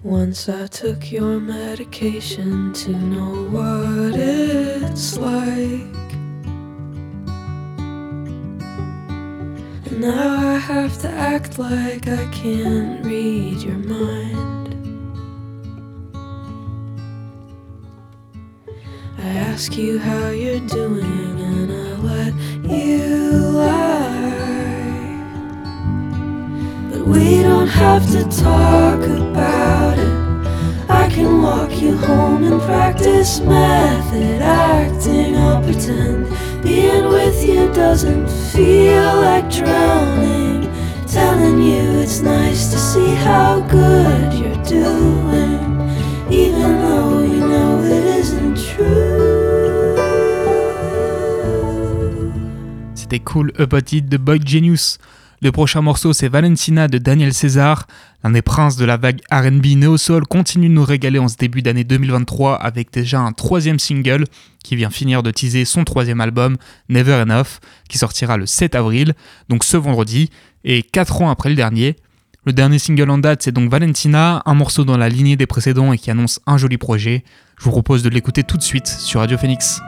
Once 0.02 0.46
I 0.50 0.66
took 0.66 1.10
your 1.10 1.40
medication 1.40 2.74
to 2.74 2.90
know 2.90 3.34
what 3.56 4.14
it's 4.20 5.16
like. 5.16 6.04
And 9.86 10.00
now 10.02 10.50
I 10.54 10.58
have 10.58 10.98
to 11.00 11.08
act 11.08 11.58
like 11.58 12.06
I 12.06 12.26
can't 12.30 13.02
read 13.06 13.62
your 13.62 13.80
mind. 13.96 14.68
I 19.16 19.28
ask 19.50 19.78
you 19.78 19.98
how 19.98 20.28
you're 20.28 20.66
doing, 20.68 21.45
you. 22.70 23.26
But 26.90 27.06
we 27.06 27.42
don't 27.42 27.68
have 27.68 28.06
to 28.12 28.24
talk 28.24 29.00
about 29.00 29.98
it. 29.98 30.16
I 30.88 31.08
can 31.10 31.42
walk 31.42 31.80
you 31.80 31.96
home 31.96 32.44
and 32.44 32.60
practice 32.62 33.40
method 33.40 34.42
acting. 34.42 35.36
I'll 35.36 35.62
pretend 35.62 36.28
being 36.62 37.06
with 37.06 37.44
you 37.44 37.72
doesn't 37.72 38.28
feel 38.52 39.16
like 39.16 39.50
drowning. 39.50 40.70
Telling 41.06 41.62
you 41.62 42.00
it's 42.00 42.20
nice 42.20 42.70
to 42.72 42.78
see 42.78 43.14
how 43.14 43.60
good 43.60 44.34
you're 44.34 44.64
doing, 44.64 45.90
even 46.30 46.80
though 46.82 47.25
C'était 53.08 53.22
cool 53.22 53.52
About 53.56 53.92
It 53.92 54.08
de 54.08 54.16
Boy 54.16 54.40
Genius. 54.44 54.98
Le 55.40 55.52
prochain 55.52 55.80
morceau, 55.80 56.12
c'est 56.12 56.26
Valentina 56.26 56.88
de 56.88 56.98
Daniel 56.98 57.32
César. 57.32 57.86
L'un 58.24 58.30
des 58.30 58.42
princes 58.42 58.74
de 58.74 58.84
la 58.84 58.96
vague 58.96 59.20
RB 59.30 59.64
néo-soul 59.76 60.26
continue 60.26 60.68
de 60.68 60.74
nous 60.74 60.84
régaler 60.84 61.20
en 61.20 61.28
ce 61.28 61.36
début 61.36 61.62
d'année 61.62 61.84
2023 61.84 62.56
avec 62.56 62.92
déjà 62.92 63.20
un 63.20 63.30
troisième 63.30 63.78
single 63.78 64.24
qui 64.64 64.74
vient 64.74 64.90
finir 64.90 65.22
de 65.22 65.30
teaser 65.30 65.64
son 65.64 65.84
troisième 65.84 66.20
album, 66.20 66.56
Never 66.88 67.22
Enough, 67.22 67.60
qui 67.88 67.96
sortira 67.96 68.38
le 68.38 68.46
7 68.46 68.74
avril, 68.74 69.14
donc 69.48 69.62
ce 69.62 69.76
vendredi, 69.76 70.30
et 70.64 70.82
4 70.82 71.22
ans 71.22 71.30
après 71.30 71.50
le 71.50 71.54
dernier. 71.54 71.94
Le 72.44 72.52
dernier 72.52 72.80
single 72.80 73.10
en 73.10 73.18
date, 73.18 73.40
c'est 73.44 73.52
donc 73.52 73.70
Valentina, 73.70 74.42
un 74.46 74.54
morceau 74.54 74.84
dans 74.84 74.96
la 74.96 75.08
lignée 75.08 75.36
des 75.36 75.46
précédents 75.46 75.92
et 75.92 75.98
qui 75.98 76.10
annonce 76.10 76.40
un 76.48 76.58
joli 76.58 76.76
projet. 76.76 77.22
Je 77.56 77.66
vous 77.66 77.70
propose 77.70 78.02
de 78.02 78.08
l'écouter 78.08 78.42
tout 78.42 78.56
de 78.56 78.64
suite 78.64 78.88
sur 78.88 79.20
Radio 79.20 79.38
Phoenix. 79.38 79.80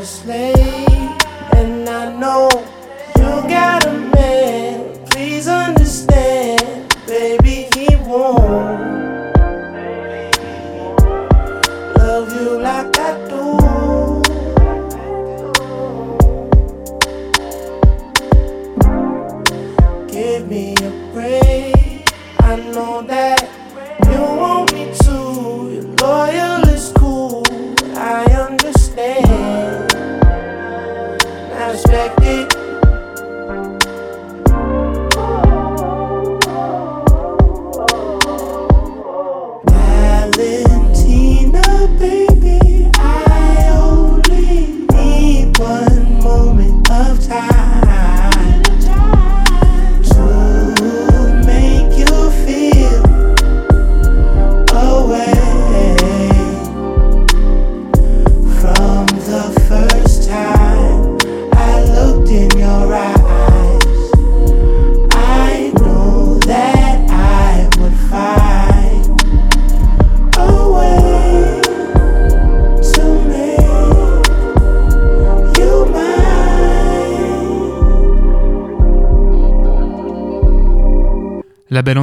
I 0.00 0.02
know 0.24 0.39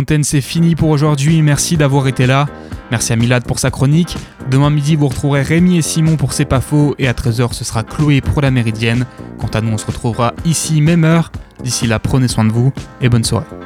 C'est 0.10 0.42
fini 0.42 0.76
pour 0.76 0.90
aujourd'hui. 0.90 1.42
Merci 1.42 1.76
d'avoir 1.76 2.08
été 2.08 2.28
là. 2.28 2.48
Merci 2.92 3.12
à 3.12 3.18
Milad 3.18 3.44
pour 3.44 3.60
sa 3.60 3.72
chronique. 3.72 4.16
Demain 4.50 4.70
midi, 4.70 4.96
vous 4.96 5.10
retrouverez 5.10 5.42
Rémi 5.42 5.78
et 5.78 5.82
Simon 5.82 6.16
pour 6.16 6.32
C'est 6.32 6.46
pas 6.46 6.62
faux. 6.62 6.96
Et 6.98 7.10
à 7.10 7.14
13h, 7.14 7.52
ce 7.52 7.66
sera 7.66 7.84
Chloé 7.84 8.22
pour 8.22 8.42
la 8.42 8.50
Méridienne. 8.50 9.06
Quant 9.38 9.48
à 9.48 9.60
nous, 9.60 9.74
on 9.74 9.78
se 9.78 9.86
retrouvera 9.86 10.34
ici, 10.46 10.80
même 10.80 11.04
heure. 11.04 11.30
D'ici 11.62 11.88
là, 11.88 12.00
prenez 12.00 12.30
soin 12.30 12.46
de 12.46 12.52
vous 12.52 12.72
et 13.02 13.10
bonne 13.10 13.26
soirée. 13.26 13.57